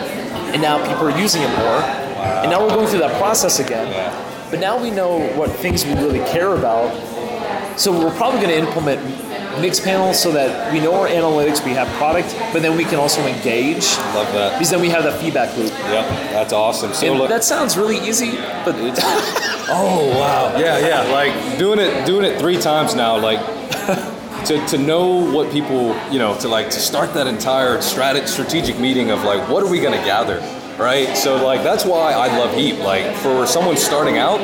and 0.54 0.62
now 0.62 0.80
people 0.88 1.08
are 1.08 1.20
using 1.20 1.42
it 1.42 1.50
more. 1.50 1.82
And 2.18 2.50
now 2.50 2.62
we're 2.62 2.74
going 2.74 2.88
through 2.88 3.00
that 3.00 3.20
process 3.20 3.60
again. 3.60 3.88
Yeah. 3.92 4.24
But 4.50 4.60
now 4.60 4.82
we 4.82 4.92
know 4.92 5.20
what 5.36 5.52
things 5.52 5.86
we 5.86 5.94
really 5.94 6.20
care 6.20 6.56
about. 6.56 6.96
So 7.78 7.92
we're 7.92 8.16
probably 8.16 8.42
going 8.42 8.52
to 8.52 8.58
implement 8.58 9.02
Mixpanels 9.58 10.16
so 10.16 10.32
that 10.32 10.72
we 10.72 10.80
know 10.80 10.94
our 10.94 11.08
analytics, 11.08 11.64
we 11.66 11.72
have 11.72 11.88
product, 11.98 12.36
but 12.54 12.62
then 12.62 12.78
we 12.78 12.84
can 12.84 12.96
also 12.96 13.22
engage 13.26 13.86
Love 14.14 14.32
that. 14.34 14.54
because 14.54 14.70
then 14.70 14.82
we 14.82 14.90
have 14.90 15.04
that 15.04 15.20
feedback 15.20 15.56
loop. 15.58 15.72
Yep, 15.72 16.10
that's 16.32 16.54
awesome. 16.54 16.94
So 16.94 17.14
look, 17.14 17.30
that 17.30 17.44
sounds 17.44 17.78
really 17.78 17.98
easy, 17.98 18.38
but 18.64 18.76
Oh 19.70 20.08
wow! 20.18 20.58
Yeah, 20.58 20.80
yeah. 20.80 21.12
Like 21.12 21.58
doing 21.58 21.80
it, 21.80 22.06
doing 22.06 22.24
it 22.24 22.40
three 22.40 22.58
times 22.58 22.96
now. 22.96 23.18
Like 23.18 23.40
to, 24.46 24.66
to 24.68 24.78
know 24.78 25.08
what 25.32 25.52
people, 25.52 25.94
you 26.10 26.20
know, 26.20 26.38
to 26.40 26.48
like 26.48 26.70
to 26.70 26.80
start 26.80 27.14
that 27.16 27.28
entire 27.28 27.82
strategic 27.82 28.80
meeting 28.80 29.12
of 29.12 29.24
like, 29.24 29.50
what 29.50 29.62
are 29.64 29.70
we 29.70 29.82
gonna 29.82 29.98
gather, 30.06 30.40
right? 30.78 31.16
So 31.18 31.44
like 31.44 31.64
that's 31.64 31.86
why 31.86 32.14
I 32.14 32.28
love 32.38 32.56
Heap. 32.56 32.80
Like 32.80 33.16
for 33.18 33.46
someone 33.48 33.78
starting 33.78 34.18
out, 34.18 34.40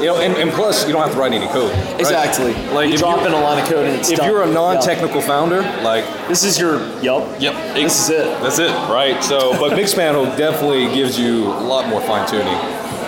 you 0.00 0.06
know, 0.06 0.16
and, 0.20 0.34
and 0.36 0.50
plus 0.52 0.86
you 0.86 0.92
don't 0.92 1.02
have 1.02 1.12
to 1.12 1.18
write 1.18 1.32
any 1.32 1.46
code. 1.48 1.72
right? 1.72 2.00
exactly. 2.00 2.54
Like 2.72 2.88
you 2.88 2.94
if 2.94 3.00
drop 3.00 3.26
in 3.26 3.32
a 3.32 3.40
line 3.40 3.62
of 3.62 3.68
code 3.68 3.86
and 3.86 3.96
it's 3.96 4.10
If 4.10 4.18
done. 4.18 4.28
you're 4.30 4.42
a 4.42 4.50
non-technical 4.52 5.20
founder, 5.20 5.62
like 5.82 6.04
this 6.28 6.44
is 6.44 6.58
your 6.58 6.78
yup. 7.00 7.40
Yep. 7.40 7.74
This 7.74 8.04
is 8.04 8.10
it. 8.10 8.24
That's 8.42 8.58
it, 8.58 8.70
right? 8.90 9.22
So, 9.22 9.52
but 9.60 9.72
Mixpanel 9.78 10.36
definitely 10.36 10.92
gives 10.94 11.18
you 11.18 11.44
a 11.46 11.60
lot 11.64 11.88
more 11.88 12.00
fine 12.00 12.28
tuning. 12.28 12.54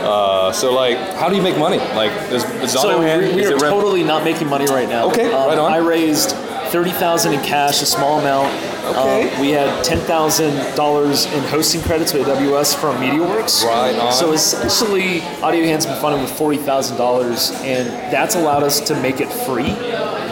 Uh, 0.04 0.50
so, 0.50 0.72
like, 0.74 0.98
how 1.14 1.28
do 1.28 1.36
you 1.36 1.42
make 1.42 1.56
money? 1.56 1.78
Like, 1.78 2.10
does, 2.28 2.42
does 2.42 2.72
So 2.72 2.98
we, 2.98 3.04
we 3.04 3.40
is 3.44 3.50
are 3.50 3.54
rep- 3.54 3.70
totally 3.70 4.02
not 4.02 4.24
making 4.24 4.48
money 4.48 4.64
right 4.66 4.88
now. 4.88 5.06
Okay, 5.10 5.26
Um, 5.32 5.46
right 5.48 5.56
on. 5.58 5.72
I 5.72 5.76
raised 5.76 6.30
thirty 6.72 6.90
thousand 6.92 7.34
in 7.34 7.40
cash, 7.44 7.82
a 7.82 7.86
small 7.86 8.18
amount. 8.18 8.48
Okay. 8.84 9.30
Um, 9.34 9.40
we 9.40 9.50
had 9.50 9.84
ten 9.84 9.98
thousand 10.00 10.54
dollars 10.74 11.26
in 11.26 11.42
hosting 11.44 11.82
credits 11.82 12.12
with 12.12 12.26
AWS 12.26 12.74
from 12.80 12.96
MediaWorks. 12.96 13.64
Right 13.64 13.94
on. 13.96 14.12
So 14.12 14.32
essentially, 14.32 15.20
AudioHand's 15.40 15.86
been 15.86 16.00
funded 16.00 16.22
with 16.22 16.32
forty 16.32 16.58
thousand 16.58 16.96
dollars, 16.96 17.50
and 17.62 17.88
that's 18.12 18.34
allowed 18.34 18.62
us 18.62 18.80
to 18.88 19.00
make 19.00 19.20
it 19.20 19.28
free. 19.30 19.70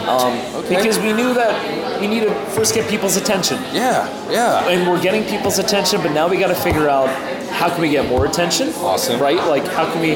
Um, 0.07 0.37
Okay. 0.61 0.75
Because 0.75 0.99
we 0.99 1.11
knew 1.11 1.33
that 1.33 1.99
we 1.99 2.07
need 2.07 2.21
to 2.21 2.33
first 2.51 2.75
get 2.75 2.87
people's 2.89 3.17
attention 3.17 3.57
Yeah, 3.73 4.07
yeah. 4.29 4.67
and 4.69 4.87
we're 4.87 5.01
getting 5.01 5.23
people's 5.23 5.57
attention, 5.59 6.01
but 6.01 6.11
now 6.11 6.27
we 6.29 6.37
got 6.37 6.47
to 6.49 6.55
figure 6.55 6.87
out 6.87 7.09
how 7.49 7.69
can 7.69 7.81
we 7.81 7.89
get 7.89 8.07
more 8.07 8.25
attention? 8.27 8.69
Awesome. 8.75 9.19
Right? 9.19 9.37
Like 9.37 9.65
how 9.67 9.91
can 9.91 10.01
we? 10.01 10.13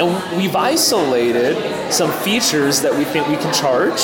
And 0.00 0.36
we've 0.38 0.54
isolated 0.54 1.56
some 1.92 2.12
features 2.22 2.80
that 2.82 2.94
we 2.96 3.04
think 3.04 3.26
we 3.28 3.36
can 3.36 3.52
charge. 3.52 4.00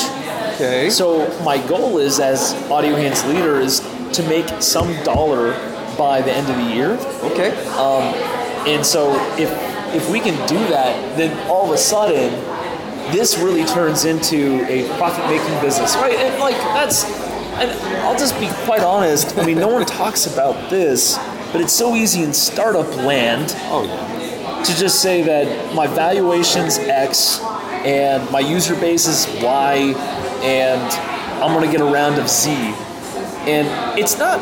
Okay. 0.55 0.89
So 0.89 1.27
my 1.43 1.57
goal 1.67 1.97
is, 1.97 2.21
as 2.21 2.53
Audio 2.71 2.95
Hands 2.95 3.25
leader, 3.25 3.59
is 3.59 3.81
to 4.13 4.23
make 4.29 4.47
some 4.61 4.87
dollar 5.03 5.51
by 5.97 6.21
the 6.21 6.31
end 6.31 6.49
of 6.49 6.55
the 6.55 6.75
year. 6.75 6.91
okay. 7.31 7.51
Um, 7.75 8.13
and 8.65 8.85
so 8.85 9.13
if 9.37 9.51
if 9.93 10.09
we 10.09 10.19
can 10.19 10.35
do 10.47 10.57
that, 10.69 11.17
then 11.17 11.37
all 11.49 11.65
of 11.65 11.71
a 11.71 11.77
sudden, 11.77 12.31
this 13.11 13.37
really 13.37 13.65
turns 13.65 14.05
into 14.05 14.65
a 14.67 14.87
profit-making 14.97 15.61
business, 15.61 15.95
right? 15.95 16.15
And 16.15 16.39
like 16.39 16.55
that's, 16.55 17.03
and 17.59 17.71
I'll 18.03 18.17
just 18.17 18.39
be 18.39 18.49
quite 18.65 18.81
honest. 18.81 19.37
I 19.37 19.45
mean, 19.45 19.57
no 19.57 19.67
one 19.67 19.85
talks 19.85 20.25
about 20.25 20.69
this, 20.69 21.17
but 21.51 21.61
it's 21.61 21.73
so 21.73 21.95
easy 21.95 22.23
in 22.23 22.33
startup 22.33 22.87
land 22.97 23.53
oh 23.65 23.83
yeah. 23.83 24.63
to 24.63 24.75
just 24.75 25.01
say 25.01 25.21
that 25.21 25.75
my 25.75 25.87
valuation's 25.87 26.77
X 26.77 27.39
and 27.85 28.29
my 28.31 28.39
user 28.39 28.75
base 28.75 29.05
is 29.05 29.27
Y 29.43 29.93
and 30.45 30.93
I'm 31.43 31.53
gonna 31.53 31.71
get 31.71 31.81
a 31.81 31.85
round 31.85 32.19
of 32.19 32.29
Z. 32.29 32.51
And 33.47 33.99
it's 33.99 34.17
not, 34.17 34.41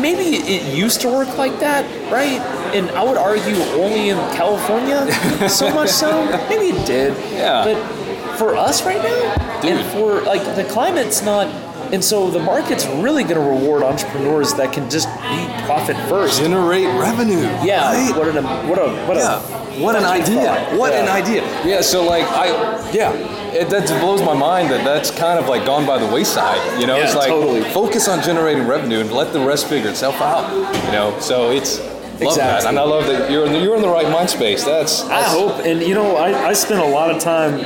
maybe 0.00 0.36
it 0.36 0.74
used 0.74 1.00
to 1.02 1.08
work 1.08 1.38
like 1.38 1.60
that, 1.60 1.84
right? 2.10 2.40
And 2.74 2.90
I 2.90 3.04
would 3.04 3.16
argue 3.16 3.56
only 3.80 4.10
in 4.10 4.16
California, 4.34 5.10
so 5.48 5.72
much 5.72 5.90
so. 5.90 6.24
Maybe 6.48 6.76
it 6.76 6.86
did. 6.86 7.14
Yeah. 7.32 7.64
But 7.64 8.36
for 8.36 8.56
us 8.56 8.84
right 8.84 9.02
now, 9.02 9.68
and 9.68 9.86
for 9.92 10.22
like 10.22 10.42
the 10.56 10.64
climate's 10.64 11.22
not 11.22 11.46
And 11.92 12.04
so 12.04 12.30
the 12.30 12.38
market's 12.38 12.86
really 12.86 13.24
going 13.24 13.34
to 13.34 13.40
reward 13.40 13.82
entrepreneurs 13.82 14.54
that 14.54 14.72
can 14.72 14.88
just 14.88 15.08
be 15.08 15.64
profit 15.66 15.96
first. 16.08 16.40
Generate 16.40 16.86
revenue. 16.98 17.40
Yeah. 17.64 17.92
right? 17.92 18.16
What 18.16 18.28
an 18.36 18.44
what 18.68 18.78
a 18.78 18.88
what 19.06 19.16
Yeah. 19.16 19.38
a 19.38 19.80
What 19.82 19.96
an 19.96 20.04
idea. 20.04 20.42
thought. 20.54 20.78
What 20.78 20.92
an 20.92 21.08
idea. 21.08 21.42
Yeah, 21.64 21.80
so 21.80 22.04
like 22.04 22.24
I 22.24 22.46
yeah. 22.92 23.12
It, 23.52 23.68
that 23.70 23.88
blows 24.00 24.22
my 24.22 24.32
mind 24.34 24.70
that 24.70 24.84
that's 24.84 25.10
kind 25.10 25.36
of 25.36 25.48
like 25.48 25.66
gone 25.66 25.84
by 25.84 25.98
the 25.98 26.06
wayside. 26.06 26.60
You 26.80 26.86
know, 26.86 26.96
Yeah, 26.96 27.06
it's 27.06 27.16
like 27.16 27.28
totally. 27.28 27.62
focus 27.72 28.06
on 28.06 28.22
generating 28.22 28.64
revenue 28.68 29.00
and 29.00 29.10
let 29.10 29.32
the 29.32 29.40
rest 29.40 29.66
figure 29.66 29.90
itself 29.90 30.20
out. 30.20 30.48
You 30.86 30.92
know, 30.92 31.18
so 31.18 31.50
it's 31.50 31.80
love 31.80 31.88
that, 32.20 32.22
Exactly. 32.22 32.68
and 32.68 32.78
I 32.78 32.82
love 32.82 33.06
that 33.08 33.28
you're 33.28 33.46
in 33.46 33.52
the, 33.52 33.58
you're 33.58 33.74
in 33.74 33.82
the 33.82 33.88
right 33.88 34.08
mind 34.08 34.30
space. 34.30 34.62
That's, 34.62 35.02
I 35.06 35.22
hope, 35.24 35.64
and 35.66 35.82
you 35.82 35.94
know, 35.96 36.14
I, 36.16 36.50
I 36.50 36.52
spend 36.52 36.80
a 36.80 36.86
lot 36.86 37.10
of 37.10 37.20
time, 37.20 37.58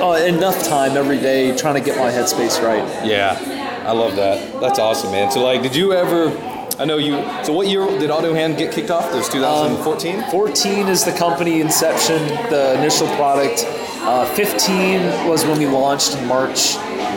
uh, 0.00 0.12
enough 0.24 0.62
time 0.64 0.96
every 0.96 1.18
day 1.18 1.56
trying 1.56 1.74
to 1.74 1.80
get 1.80 1.96
my 1.98 2.10
headspace 2.10 2.62
right. 2.62 2.84
Yeah, 3.06 3.38
I 3.86 3.92
love 3.92 4.16
that. 4.16 4.60
That's 4.60 4.78
awesome, 4.78 5.12
man. 5.12 5.30
So, 5.30 5.42
like, 5.42 5.62
did 5.62 5.74
you 5.76 5.92
ever? 5.92 6.30
I 6.78 6.84
know 6.84 6.96
you. 6.96 7.12
So, 7.44 7.52
what 7.52 7.68
year 7.68 7.86
did 7.86 8.10
Audio 8.10 8.34
Hand 8.34 8.56
get 8.56 8.72
kicked 8.72 8.90
off? 8.90 9.12
It 9.12 9.16
was 9.16 9.28
2014. 9.28 10.30
14 10.30 10.88
is 10.88 11.04
the 11.04 11.12
company 11.12 11.60
inception, 11.60 12.26
the 12.50 12.74
initial 12.78 13.06
product. 13.16 13.64
Uh, 14.06 14.26
15 14.34 15.28
was 15.28 15.44
when 15.46 15.58
we 15.58 15.66
launched 15.66 16.16
in 16.16 16.26
March. 16.26 16.74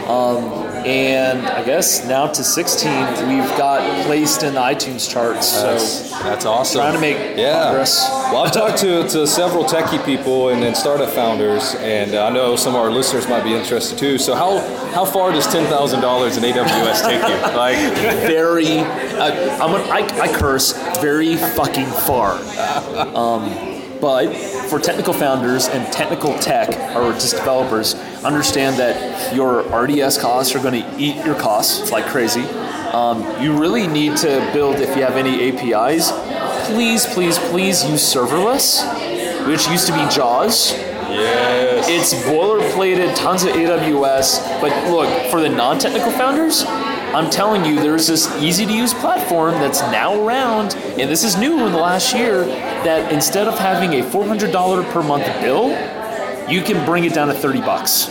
Um, 0.07 0.66
and 0.87 1.45
I 1.45 1.65
guess 1.65 2.05
now 2.05 2.27
to 2.27 2.43
16, 2.43 2.89
we've 3.27 3.49
got 3.57 4.05
placed 4.05 4.43
in 4.43 4.53
the 4.53 4.61
iTunes 4.61 5.11
charts. 5.11 5.61
That's, 5.61 6.09
so 6.09 6.19
that's 6.19 6.45
awesome. 6.45 6.79
trying 6.79 6.93
to 6.93 7.01
make 7.01 7.17
yeah. 7.37 7.63
progress. 7.65 8.07
Well, 8.09 8.45
I've 8.45 8.53
talked 8.53 8.77
to, 8.79 9.05
to 9.09 9.27
several 9.27 9.65
techie 9.65 10.03
people 10.05 10.49
and 10.49 10.63
then 10.63 10.75
startup 10.75 11.09
founders, 11.09 11.75
and 11.75 12.15
I 12.15 12.29
know 12.29 12.55
some 12.55 12.73
of 12.73 12.79
our 12.81 12.89
listeners 12.89 13.27
might 13.27 13.43
be 13.43 13.53
interested 13.53 13.99
too. 13.99 14.17
So, 14.17 14.33
how 14.33 14.59
how 14.91 15.03
far 15.03 15.33
does 15.33 15.45
ten 15.47 15.65
thousand 15.67 15.99
dollars 15.99 16.37
in 16.37 16.43
AWS 16.43 17.01
take 17.05 17.21
you? 17.27 17.37
Like, 17.57 17.77
very, 18.27 18.79
uh, 18.79 19.57
I'm 19.63 19.73
a, 19.73 19.83
I, 19.89 20.21
I 20.21 20.33
curse, 20.33 20.73
very 20.99 21.35
fucking 21.35 21.87
far. 21.87 22.33
Um, 23.15 23.76
but 23.99 24.33
for 24.69 24.79
technical 24.79 25.13
founders 25.13 25.67
and 25.67 25.91
technical 25.91 26.37
tech 26.39 26.69
or 26.95 27.13
just 27.13 27.35
developers, 27.35 27.95
understand 28.23 28.77
that 28.77 29.33
your 29.35 29.61
RDS 29.63 30.17
costs 30.17 30.55
are 30.55 30.59
going 30.59 30.81
to 30.81 30.97
eat 30.97 31.15
your 31.25 31.35
costs 31.35 31.91
like 31.91 32.05
crazy. 32.05 32.43
Um, 32.93 33.41
you 33.41 33.57
really 33.57 33.87
need 33.87 34.17
to 34.17 34.49
build, 34.53 34.77
if 34.77 34.95
you 34.95 35.03
have 35.03 35.17
any 35.17 35.49
APIs, 35.51 36.11
please, 36.67 37.05
please, 37.05 37.37
please 37.37 37.83
use 37.83 38.01
serverless, 38.01 38.83
which 39.47 39.67
used 39.67 39.87
to 39.87 39.93
be 39.93 39.99
JAWS. 40.09 40.71
yes. 40.71 41.87
It's 41.89 42.13
boilerplated, 42.25 43.15
tons 43.15 43.43
of 43.43 43.51
AWS. 43.51 44.61
But 44.61 44.91
look, 44.91 45.31
for 45.31 45.41
the 45.41 45.49
non 45.49 45.79
technical 45.79 46.11
founders, 46.11 46.63
I'm 47.17 47.31
telling 47.31 47.65
you, 47.65 47.75
there's 47.81 48.05
this 48.05 48.27
easy 48.37 48.63
to 48.67 48.71
use 48.71 48.93
platform 48.93 49.53
that's 49.55 49.81
now 49.81 50.23
around, 50.23 50.75
and 50.99 51.09
this 51.09 51.23
is 51.23 51.35
new 51.35 51.65
in 51.65 51.71
the 51.71 51.79
last 51.79 52.13
year, 52.13 52.45
that 52.45 53.11
instead 53.11 53.47
of 53.47 53.57
having 53.57 53.99
a 53.99 54.03
$400 54.03 54.91
per 54.91 55.01
month 55.01 55.25
bill, 55.41 55.69
you 56.47 56.61
can 56.61 56.85
bring 56.85 57.05
it 57.05 57.13
down 57.15 57.27
to 57.29 57.33
30 57.33 57.61
bucks. 57.61 58.07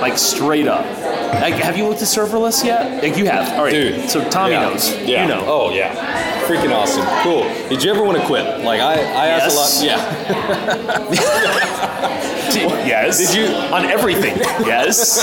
Like 0.00 0.16
straight 0.16 0.66
up. 0.66 0.86
Like, 1.34 1.52
have 1.54 1.76
you 1.76 1.86
looked 1.86 2.00
at 2.00 2.08
serverless 2.08 2.64
yet? 2.64 3.02
Like 3.02 3.18
you 3.18 3.26
have. 3.26 3.58
All 3.58 3.64
right. 3.64 3.72
Dude. 3.72 4.08
So 4.08 4.26
Tommy 4.30 4.52
Yeah. 4.52 4.60
knows. 4.70 4.90
Yeah. 5.02 5.22
You 5.24 5.28
know. 5.28 5.44
Oh 5.46 5.70
yeah. 5.74 6.42
Freaking 6.46 6.72
awesome. 6.74 7.04
Cool. 7.22 7.42
Did 7.68 7.84
you 7.84 7.90
ever 7.92 8.02
want 8.02 8.16
to 8.18 8.24
quit? 8.26 8.64
Like 8.64 8.80
I, 8.80 8.94
I 8.94 9.26
asked 9.26 9.82
Yes. 9.82 9.82
a 9.82 9.86
lot. 9.86 11.12
Yeah. 11.12 12.36
yes. 12.56 13.18
Did 13.18 13.34
you- 13.36 13.54
on 13.54 13.84
everything? 13.86 14.36
yes. 14.66 15.18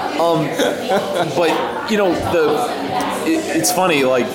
Um, 0.20 0.44
but 1.34 1.90
you 1.90 1.96
know 1.96 2.12
the 2.12 2.66
it, 3.26 3.56
it's 3.56 3.72
funny. 3.72 4.04
Like, 4.04 4.26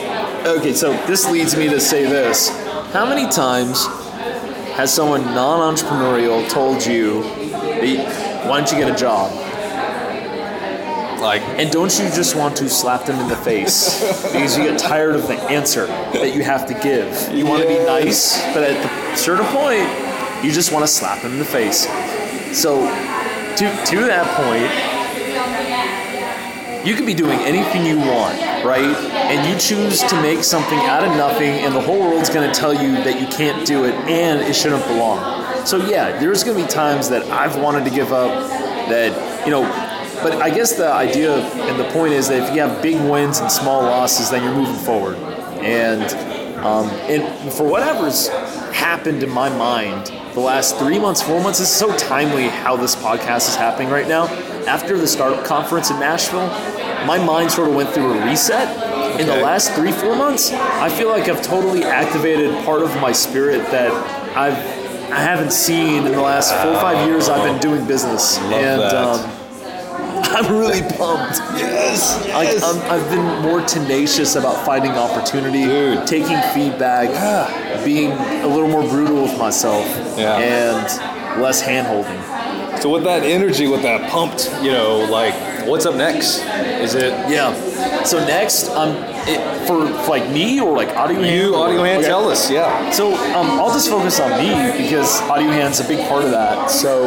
okay, 0.47 0.73
so 0.73 0.93
this 1.05 1.29
leads 1.29 1.55
me 1.55 1.69
to 1.69 1.79
say 1.79 2.05
this: 2.05 2.49
How 2.91 3.05
many 3.05 3.29
times 3.29 3.85
has 4.73 4.91
someone 4.91 5.21
non-entrepreneurial 5.35 6.49
told 6.49 6.83
you, 6.83 7.21
"Hey, 7.21 7.97
"Why 8.49 8.57
don't 8.61 8.71
you 8.71 8.79
get 8.83 8.91
a 8.91 8.97
job?" 8.99 9.31
Like 11.21 11.41
And 11.59 11.69
don't 11.71 11.91
you 11.99 12.05
just 12.09 12.35
want 12.35 12.55
to 12.57 12.69
slap 12.69 13.05
them 13.05 13.19
in 13.19 13.27
the 13.27 13.35
face 13.37 14.01
because 14.31 14.57
you 14.57 14.63
get 14.63 14.79
tired 14.79 15.15
of 15.15 15.27
the 15.27 15.35
answer 15.43 15.85
that 15.85 16.33
you 16.35 16.41
have 16.43 16.65
to 16.67 16.73
give? 16.73 17.31
You 17.33 17.45
want 17.45 17.61
to 17.61 17.67
be 17.67 17.77
nice, 17.85 18.41
but 18.55 18.63
at 18.63 19.13
a 19.13 19.17
certain 19.17 19.45
point, 19.47 19.87
you 20.43 20.51
just 20.51 20.71
want 20.71 20.83
to 20.83 20.87
slap 20.91 21.21
them 21.21 21.33
in 21.33 21.39
the 21.39 21.45
face. 21.45 21.85
So, 22.55 22.79
to, 23.57 23.85
to 23.85 23.97
that 24.05 24.25
point, 24.39 24.71
you 26.87 26.95
could 26.95 27.05
be 27.05 27.13
doing 27.13 27.37
anything 27.39 27.85
you 27.85 27.97
want, 27.97 28.39
right? 28.63 28.79
And 28.79 29.51
you 29.51 29.59
choose 29.59 30.01
to 30.03 30.21
make 30.21 30.41
something 30.41 30.79
out 30.79 31.03
of 31.03 31.09
nothing, 31.17 31.49
and 31.49 31.75
the 31.75 31.81
whole 31.81 31.99
world's 31.99 32.29
going 32.29 32.49
to 32.49 32.57
tell 32.57 32.73
you 32.73 32.93
that 32.93 33.19
you 33.19 33.27
can't 33.27 33.67
do 33.67 33.83
it 33.83 33.93
and 34.07 34.39
it 34.39 34.55
shouldn't 34.55 34.85
belong. 34.87 35.65
So, 35.65 35.85
yeah, 35.85 36.17
there's 36.17 36.45
going 36.45 36.57
to 36.57 36.63
be 36.63 36.69
times 36.69 37.09
that 37.09 37.23
I've 37.25 37.57
wanted 37.57 37.83
to 37.83 37.91
give 37.91 38.13
up, 38.13 38.29
that, 38.87 39.45
you 39.45 39.51
know, 39.51 39.63
but 40.23 40.41
I 40.41 40.49
guess 40.49 40.77
the 40.77 40.89
idea 40.89 41.35
and 41.35 41.77
the 41.77 41.89
point 41.91 42.13
is 42.13 42.29
that 42.29 42.47
if 42.47 42.55
you 42.55 42.61
have 42.61 42.81
big 42.81 42.95
wins 43.09 43.39
and 43.39 43.51
small 43.51 43.81
losses, 43.81 44.29
then 44.29 44.43
you're 44.43 44.55
moving 44.55 44.81
forward. 44.85 45.17
And 45.61 46.03
um, 46.65 46.87
and 47.09 47.53
for 47.53 47.67
whatever's 47.67 48.29
happened 48.85 49.23
in 49.23 49.29
my 49.31 49.49
mind 49.49 50.05
the 50.35 50.39
last 50.39 50.77
three 50.77 50.99
months, 50.99 51.19
four 51.19 51.41
months, 51.41 51.59
it's 51.59 51.71
so 51.71 51.97
timely 51.97 52.49
how 52.49 52.77
this 52.77 52.95
podcast 52.95 53.49
is 53.49 53.55
happening 53.55 53.89
right 53.89 54.07
now. 54.07 54.27
After 54.67 54.95
the 54.95 55.07
startup 55.07 55.43
conference 55.43 55.89
in 55.89 55.99
Nashville, 55.99 56.47
my 57.07 57.17
mind 57.17 57.49
sort 57.49 57.67
of 57.67 57.73
went 57.73 57.89
through 57.89 58.13
a 58.13 58.25
reset. 58.25 58.67
In 59.19 59.25
the 59.25 59.37
last 59.37 59.73
three, 59.73 59.91
four 59.91 60.15
months, 60.15 60.51
I 60.51 60.89
feel 60.89 61.09
like 61.09 61.27
I've 61.27 61.41
totally 61.41 61.83
activated 61.83 62.53
part 62.63 62.83
of 62.83 62.93
my 63.01 63.11
spirit 63.11 63.59
that 63.71 63.91
I've 64.37 64.85
I 65.11 65.19
haven't 65.19 65.51
seen 65.51 66.05
in 66.05 66.11
the 66.11 66.21
last 66.21 66.53
four 66.61 66.73
or 66.73 66.79
five 66.79 67.07
years 67.07 67.27
I've 67.27 67.49
been 67.49 67.61
doing 67.61 67.87
business. 67.87 68.37
and 68.37 68.81
that. 68.81 68.93
Um, 68.93 69.44
I'm 70.35 70.51
really 70.51 70.81
pumped. 70.81 71.37
yes, 71.57 72.21
Like 72.33 72.49
I'm, 72.61 72.91
I've 72.91 73.09
been 73.09 73.41
more 73.41 73.61
tenacious 73.61 74.35
about 74.35 74.65
finding 74.65 74.91
opportunity, 74.91 75.63
Dude. 75.63 76.05
taking 76.07 76.39
feedback, 76.53 77.09
being 77.85 78.11
a 78.11 78.47
little 78.47 78.67
more 78.67 78.83
brutal 78.83 79.23
with 79.23 79.37
myself, 79.37 79.85
Yeah. 80.17 80.37
and 80.37 81.41
less 81.41 81.61
hand 81.61 81.87
holding. 81.87 82.21
So 82.81 82.89
with 82.89 83.03
that 83.05 83.23
energy, 83.23 83.67
with 83.67 83.81
that 83.83 84.09
pumped, 84.11 84.51
you 84.61 84.71
know, 84.71 84.99
like 85.09 85.33
what's 85.65 85.85
up 85.85 85.95
next? 85.95 86.39
Is 86.81 86.95
it 86.95 87.11
Yeah. 87.29 87.53
So 88.03 88.19
next, 88.25 88.69
um, 88.69 88.95
it, 89.27 89.67
for, 89.67 89.83
like 90.09 90.29
me 90.29 90.59
or 90.59 90.75
like 90.75 90.89
audio 90.89 91.19
hand? 91.21 91.35
you, 91.35 91.55
Audio 91.55 91.83
Hand? 91.83 91.99
Okay. 91.99 92.07
Tell 92.07 92.29
us, 92.29 92.51
yeah. 92.51 92.91
So 92.91 93.13
um, 93.33 93.59
I'll 93.59 93.73
just 93.73 93.89
focus 93.89 94.19
on 94.19 94.31
me 94.39 94.49
because 94.83 95.21
audio 95.21 95.49
hand's 95.49 95.79
a 95.79 95.87
big 95.87 96.07
part 96.07 96.23
of 96.23 96.31
that. 96.31 96.69
So 96.69 97.05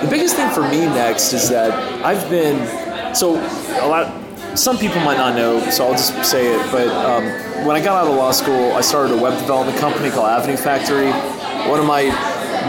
the 0.00 0.08
biggest 0.08 0.36
thing 0.36 0.48
for 0.50 0.62
me 0.62 0.86
next 0.86 1.32
is 1.32 1.48
that 1.48 1.72
I've 2.04 2.28
been 2.30 3.14
so 3.14 3.36
a 3.82 3.86
lot. 3.86 4.14
Some 4.56 4.78
people 4.78 5.00
might 5.02 5.18
not 5.18 5.36
know, 5.36 5.60
so 5.70 5.86
I'll 5.86 5.92
just 5.92 6.24
say 6.24 6.54
it. 6.54 6.72
But 6.72 6.88
um, 6.88 7.24
when 7.66 7.76
I 7.76 7.82
got 7.82 8.04
out 8.04 8.10
of 8.10 8.16
law 8.16 8.32
school, 8.32 8.72
I 8.72 8.80
started 8.80 9.16
a 9.16 9.22
web 9.22 9.38
development 9.38 9.78
company 9.78 10.10
called 10.10 10.28
Avenue 10.28 10.56
Factory. 10.56 11.10
One 11.68 11.78
of 11.78 11.86
my 11.86 12.10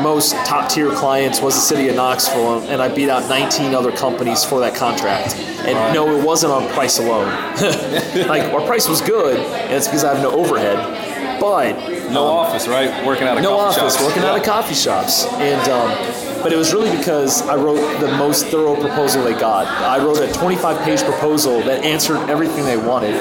most 0.02 0.34
top 0.46 0.70
tier 0.70 0.90
clients 0.92 1.42
was 1.42 1.56
the 1.56 1.62
city 1.62 1.90
of 1.90 1.96
Knoxville, 1.96 2.70
and 2.70 2.82
I 2.82 2.94
beat 2.94 3.10
out 3.10 3.28
19 3.30 3.74
other 3.74 3.92
companies 3.92 4.44
for 4.44 4.60
that 4.60 4.76
contract. 4.76 5.36
And 5.66 5.94
no, 5.94 6.18
it 6.18 6.24
wasn't 6.24 6.54
on 6.54 6.68
price 6.70 7.00
alone. 7.00 7.28
like 8.28 8.44
our 8.54 8.62
price 8.66 8.88
was 8.88 9.02
good, 9.02 9.38
and 9.38 9.74
it's 9.74 9.88
because 9.88 10.04
I 10.04 10.14
have 10.14 10.24
no 10.24 10.32
overhead. 10.32 11.40
But 11.40 11.74
No 12.12 12.26
office, 12.26 12.68
right? 12.68 13.06
Working 13.06 13.28
out 13.28 13.38
of 13.38 13.44
no 13.44 13.56
coffee 13.56 13.80
office, 13.82 13.96
shops. 13.96 14.06
working 14.06 14.24
out 14.24 14.38
of 14.38 14.44
coffee 14.44 14.76
shops, 14.76 15.26
and 15.36 15.62
um, 15.70 16.44
but 16.44 16.52
it 16.52 16.58
was 16.58 16.74
really 16.74 16.96
because 16.98 17.42
I 17.44 17.56
wrote 17.56 18.00
the 18.00 18.12
most 18.18 18.48
thorough 18.48 18.76
proposal 18.76 19.24
they 19.24 19.34
got. 19.34 19.68
I 19.68 20.04
wrote 20.04 20.18
a 20.18 20.28
25-page 20.28 21.02
proposal 21.04 21.62
that 21.62 21.84
answered 21.84 22.18
everything 22.30 22.66
they 22.66 22.78
wanted. 22.78 23.16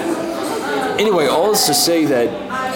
Anyway, 0.98 1.26
all 1.26 1.50
this 1.50 1.66
to 1.66 1.74
say 1.74 2.04
that 2.06 2.28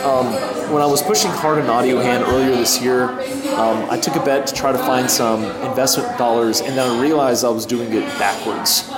um, 0.05 0.27
when 0.73 0.81
I 0.83 0.87
was 0.87 1.03
pushing 1.03 1.31
hard 1.31 1.59
on 1.59 1.69
Audio 1.69 2.01
Hand 2.01 2.25
earlier 2.25 2.55
this 2.55 2.81
year, 2.81 3.09
um, 3.53 3.89
I 3.91 3.99
took 3.99 4.17
a 4.17 4.25
bet 4.25 4.47
to 4.47 4.55
try 4.55 4.73
to 4.73 4.79
find 4.79 5.11
some 5.11 5.45
investment 5.45 6.17
dollars, 6.19 6.61
and 6.61 6.77
then 6.77 6.91
I 6.91 7.01
realized 7.01 7.45
I 7.45 7.51
was 7.51 7.67
doing 7.67 7.93
it 7.93 8.05
backwards. 8.19 8.89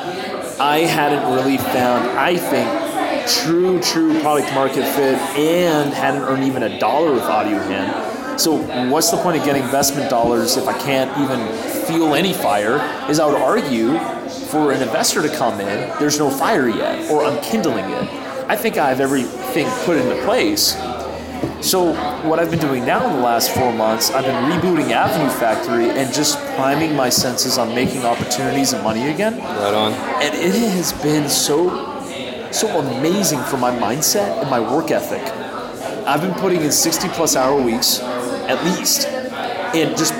I 0.61 0.79
hadn't 0.81 1.35
really 1.35 1.59
found, 1.59 2.09
I 2.19 2.37
think, 2.37 3.29
true, 3.29 3.81
true 3.81 4.21
product 4.21 4.53
market 4.55 4.85
fit 4.95 5.19
and 5.37 5.93
hadn't 5.93 6.23
earned 6.23 6.45
even 6.45 6.62
a 6.62 6.79
dollar 6.79 7.12
with 7.12 7.25
Audio 7.25 7.59
Hand. 7.59 8.40
So, 8.40 8.59
what's 8.90 9.11
the 9.11 9.17
point 9.19 9.38
of 9.38 9.45
getting 9.45 9.62
investment 9.62 10.11
dollars 10.11 10.57
if 10.57 10.67
I 10.67 10.77
can't 10.79 11.11
even 11.19 11.47
feel 11.87 12.14
any 12.14 12.33
fire? 12.33 12.77
Is 13.09 13.21
I 13.21 13.27
would 13.27 13.40
argue 13.40 13.99
for 14.51 14.73
an 14.73 14.83
investor 14.83 15.23
to 15.23 15.37
come 15.37 15.61
in, 15.61 15.99
there's 15.99 16.19
no 16.19 16.31
fire 16.31 16.69
yet, 16.69 17.11
or 17.11 17.25
I'm 17.25 17.43
kindling 17.43 17.85
it. 17.90 18.09
I 18.49 18.57
think 18.57 18.77
I 18.77 18.88
have 18.88 19.01
everything 19.01 19.67
put 19.85 19.97
into 19.97 20.23
place. 20.25 20.75
So 21.62 21.94
what 22.29 22.38
I've 22.38 22.51
been 22.51 22.61
doing 22.61 22.85
now 22.85 23.05
in 23.07 23.16
the 23.16 23.23
last 23.23 23.51
four 23.51 23.73
months, 23.73 24.11
I've 24.11 24.25
been 24.25 24.51
rebooting 24.51 24.90
Avenue 24.90 25.31
Factory 25.31 25.90
and 25.90 26.12
just 26.12 26.38
priming 26.57 26.94
my 26.94 27.09
senses 27.09 27.57
on 27.57 27.75
making 27.75 28.05
opportunities 28.05 28.73
and 28.73 28.85
money 28.85 29.09
again. 29.09 29.38
Right 29.38 29.75
on. 29.75 29.92
And 30.23 30.35
it 30.35 30.55
has 30.55 30.92
been 31.03 31.29
so 31.29 31.94
so 32.55 32.68
amazing 32.79 33.42
for 33.42 33.57
my 33.57 33.77
mindset 33.77 34.40
and 34.40 34.49
my 34.49 34.61
work 34.61 34.92
ethic. 34.92 35.23
I've 36.07 36.20
been 36.20 36.35
putting 36.35 36.61
in 36.61 36.70
60 36.70 37.09
plus 37.09 37.35
hour 37.35 37.61
weeks, 37.61 37.99
at 38.01 38.62
least, 38.64 39.09
and 39.09 39.97
just 39.97 40.14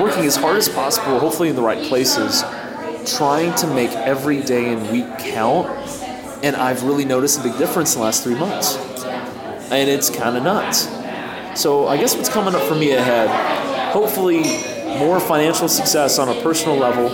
working 0.00 0.24
as 0.24 0.36
hard 0.36 0.56
as 0.56 0.68
possible, 0.68 1.18
hopefully 1.18 1.50
in 1.50 1.56
the 1.56 1.62
right 1.62 1.82
places, 1.86 2.42
trying 3.16 3.54
to 3.56 3.66
make 3.74 3.90
every 3.90 4.40
day 4.40 4.72
and 4.72 4.90
week 4.90 5.18
count. 5.18 5.68
And 6.42 6.56
I've 6.56 6.84
really 6.84 7.04
noticed 7.04 7.40
a 7.40 7.42
big 7.42 7.58
difference 7.58 7.94
in 7.94 8.00
the 8.00 8.04
last 8.04 8.22
three 8.22 8.36
months. 8.38 8.76
And 9.70 9.88
it's 9.88 10.10
kind 10.10 10.36
of 10.36 10.42
nuts. 10.42 10.88
So 11.60 11.86
I 11.88 11.96
guess 11.96 12.16
what's 12.16 12.28
coming 12.28 12.54
up 12.54 12.62
for 12.62 12.74
me 12.74 12.92
ahead, 12.92 13.28
hopefully 13.92 14.42
more 14.98 15.20
financial 15.20 15.68
success 15.68 16.18
on 16.18 16.28
a 16.28 16.42
personal 16.42 16.76
level, 16.76 17.06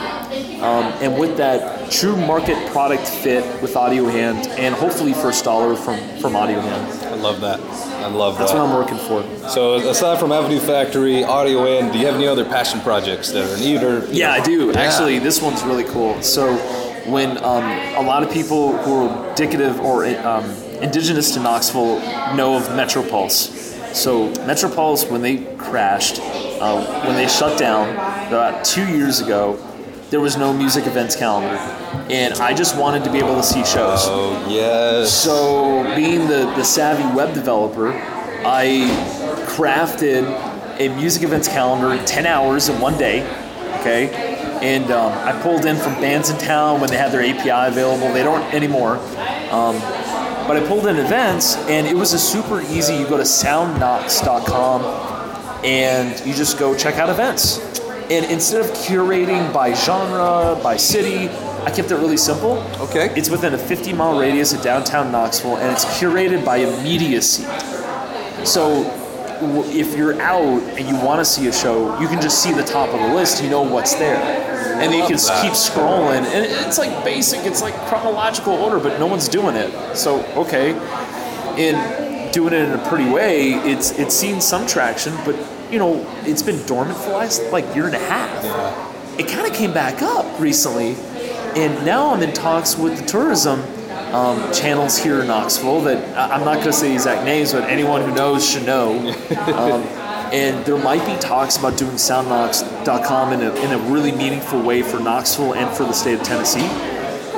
um, 0.63 0.93
and 1.03 1.19
with 1.19 1.37
that 1.37 1.91
true 1.91 2.17
market 2.17 2.57
product 2.73 3.07
fit 3.07 3.45
with 3.63 3.77
Audio 3.77 4.07
Hand, 4.07 4.47
and 4.59 4.75
hopefully 4.75 5.13
first 5.13 5.45
dollar 5.45 5.77
from 5.77 5.99
from 6.19 6.35
Audio 6.35 6.61
Hand. 6.61 7.05
I 7.05 7.15
love 7.17 7.41
that. 7.43 7.61
I 7.61 8.09
love 8.09 8.39
That's 8.39 8.53
that. 8.53 8.59
That's 8.59 8.71
what 8.71 8.71
I'm 8.71 8.75
working 8.75 8.99
for. 9.43 9.49
So 9.51 9.75
aside 9.89 10.19
from 10.19 10.33
Avenue 10.33 10.59
Factory, 10.61 11.25
Audio 11.25 11.65
Hand, 11.65 11.93
do 11.93 11.99
you 11.99 12.07
have 12.07 12.15
any 12.15 12.27
other 12.27 12.45
passion 12.45 12.81
projects 12.81 13.31
that 13.33 13.45
are 13.51 13.63
either? 13.63 14.07
Yeah, 14.11 14.33
I 14.33 14.43
do. 14.43 14.73
Actually, 14.73 15.19
this 15.19 15.43
one's 15.43 15.63
really 15.65 15.85
cool. 15.85 16.21
So, 16.23 16.57
when 17.11 17.39
um, 17.39 17.65
a 17.97 18.03
lot 18.03 18.23
of 18.23 18.31
people 18.31 18.77
who 18.79 19.07
are 19.07 19.29
indicative 19.31 19.81
or 19.81 20.05
um, 20.27 20.45
indigenous 20.81 21.33
to 21.35 21.41
Knoxville 21.41 22.01
know 22.35 22.57
of 22.57 22.65
Metropulse. 22.71 23.95
So, 23.95 24.31
Metropulse, 24.45 25.11
when 25.11 25.23
they 25.23 25.39
crashed, 25.57 26.21
uh, 26.21 27.05
when 27.07 27.17
they 27.17 27.29
shut 27.29 27.59
down 27.59 27.91
about 28.27 28.65
two 28.65 28.87
years 28.87 29.21
ago, 29.21 29.59
there 30.11 30.21
was 30.21 30.37
no 30.37 30.53
music 30.53 30.87
events 30.87 31.17
calendar, 31.17 31.57
and 32.13 32.35
I 32.35 32.55
just 32.55 32.77
wanted 32.77 33.03
to 33.05 33.13
be 33.13 33.19
able 33.19 33.35
to 33.35 33.43
see 33.43 33.65
shows. 33.65 34.03
Oh 34.05 34.47
yes. 34.49 35.13
So, 35.13 35.83
being 35.97 36.29
the, 36.29 36.53
the 36.57 36.65
savvy 36.65 37.05
web 37.17 37.35
developer, 37.35 37.93
I 38.45 38.87
crafted 39.49 40.25
a 40.79 40.95
music 40.95 41.23
events 41.23 41.49
calendar 41.49 41.93
in 41.95 42.05
10 42.05 42.27
hours 42.27 42.69
in 42.69 42.81
one 42.81 42.97
day. 42.99 43.23
Okay. 43.81 44.36
And 44.63 44.91
um, 44.91 45.13
I 45.13 45.33
pulled 45.43 45.65
in 45.67 45.77
from 45.77 45.95
Bandsintown 45.95 46.81
when 46.81 46.91
they 46.91 46.97
had 46.97 47.13
their 47.13 47.23
API 47.23 47.73
available. 47.73 48.13
They 48.13 48.23
don't 48.23 48.43
anymore. 48.55 48.97
Um, 49.51 49.79
but 50.47 50.57
I 50.57 50.65
pulled 50.67 50.87
in 50.87 50.97
events, 50.97 51.57
and 51.69 51.87
it 51.87 51.95
was 51.95 52.13
a 52.13 52.19
super 52.19 52.61
easy. 52.61 52.95
You 52.95 53.07
go 53.09 53.17
to 53.17 53.25
soundknox.com 53.25 55.07
and 55.65 56.27
you 56.27 56.33
just 56.33 56.59
go 56.59 56.77
check 56.77 56.97
out 56.97 57.11
events. 57.11 57.59
And 58.11 58.25
instead 58.27 58.61
of 58.61 58.71
curating 58.71 59.53
by 59.53 59.75
genre, 59.75 60.59
by 60.63 60.77
city, 60.77 61.29
I 61.65 61.73
kept 61.73 61.91
it 61.91 61.97
really 61.97 62.17
simple. 62.17 62.59
Okay. 62.79 63.13
It's 63.17 63.29
within 63.29 63.55
a 63.55 63.59
50 63.59 63.93
mile 63.93 64.17
radius 64.19 64.53
of 64.53 64.63
downtown 64.63 65.11
Knoxville, 65.11 65.57
and 65.57 65.73
it's 65.73 65.85
curated 65.85 66.45
by 66.45 66.59
immediacy. 66.59 67.43
So 68.45 68.85
if 69.41 69.97
you're 69.97 70.21
out 70.21 70.63
and 70.63 70.89
you 70.89 70.97
want 71.05 71.21
to 71.21 71.25
see 71.25 71.47
a 71.49 71.53
show, 71.53 71.99
you 72.01 72.09
can 72.09 72.21
just 72.21 72.43
see 72.43 72.53
the 72.53 72.63
top 72.63 72.89
of 72.91 73.01
the 73.01 73.15
list. 73.15 73.43
You 73.43 73.51
know 73.51 73.63
what's 73.63 73.95
there, 73.95 74.17
and 74.17 74.93
you 74.93 75.07
can 75.07 75.17
that. 75.17 75.43
keep 75.43 75.53
scrolling. 75.53 76.25
And 76.25 76.47
it's 76.67 76.79
like 76.79 77.05
basic. 77.05 77.45
It's 77.47 77.63
like 77.63 77.75
chronological 77.87 78.55
order, 78.55 78.79
but 78.79 78.99
no 78.99 79.07
one's 79.07 79.29
doing 79.29 79.57
it. 79.57 79.97
So 79.97 80.25
okay, 80.35 80.71
in 81.57 82.33
doing 82.33 82.53
it 82.53 82.69
in 82.69 82.73
a 82.73 82.89
pretty 82.89 83.09
way, 83.11 83.53
it's 83.55 83.93
it's 83.99 84.15
seen 84.15 84.41
some 84.41 84.67
traction, 84.67 85.15
but 85.25 85.37
you 85.71 85.79
know 85.79 86.07
it's 86.23 86.43
been 86.43 86.65
dormant 86.67 86.99
for 86.99 87.11
the 87.11 87.17
last 87.17 87.43
like 87.53 87.75
year 87.75 87.87
and 87.87 87.95
a 87.95 87.99
half. 87.99 89.19
It 89.19 89.29
kind 89.29 89.47
of 89.47 89.55
came 89.55 89.73
back 89.73 90.03
up 90.03 90.41
recently, 90.41 90.95
and 91.57 91.87
now 91.87 92.13
I'm 92.13 92.23
in 92.23 92.33
talks 92.33 92.77
with 92.77 92.99
the 92.99 93.07
tourism 93.07 93.63
um, 94.17 94.53
channels 94.53 94.97
here 94.99 95.21
in 95.21 95.27
Knoxville 95.29 95.83
that 95.83 96.17
I- 96.17 96.35
I'm 96.35 96.45
not 96.45 96.55
going 96.55 96.67
to 96.67 96.73
say 96.73 96.93
exact 96.93 97.25
names, 97.25 97.53
but 97.53 97.65
anyone 97.65 98.01
who 98.03 98.15
knows 98.15 98.49
should 98.49 98.65
know. 98.67 99.15
Um, 99.47 99.83
and 100.33 100.65
there 100.67 100.77
might 100.77 101.05
be 101.07 101.17
talks 101.21 101.57
about 101.57 101.77
doing 101.79 101.93
soundknox.com 101.93 103.33
in 103.33 103.43
a, 103.43 103.55
in 103.65 103.71
a 103.73 103.79
really 103.91 104.11
meaningful 104.13 104.61
way 104.61 104.83
for 104.83 104.99
Knoxville 104.99 105.55
and 105.55 105.75
for 105.77 105.85
the 105.85 105.93
state 105.93 106.19
of 106.19 106.25
Tennessee. 106.27 106.67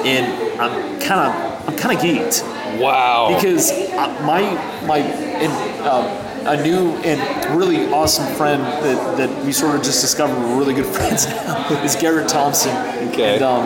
And 0.08 0.26
I'm 0.60 0.98
kind 1.00 1.20
of 1.20 1.68
I'm 1.68 1.76
kind 1.76 1.96
of 1.96 2.02
geeked 2.02 2.80
Wow. 2.80 3.34
because 3.34 3.70
uh, 3.70 4.22
my 4.24 4.40
my 4.86 4.98
and, 4.98 5.86
um, 5.86 6.04
a 6.46 6.62
new 6.62 6.92
and 7.04 7.58
really 7.60 7.86
awesome 7.92 8.26
friend 8.36 8.62
that, 8.62 9.16
that 9.18 9.44
we 9.44 9.52
sort 9.52 9.76
of 9.76 9.82
just 9.82 10.00
discovered 10.00 10.38
we're 10.38 10.58
really 10.58 10.72
good 10.74 10.86
friends 10.96 11.26
now 11.26 11.82
is 11.84 11.94
Garrett 11.96 12.28
Thompson. 12.28 12.74
Okay. 13.08 13.34
And 13.34 13.42
um, 13.42 13.64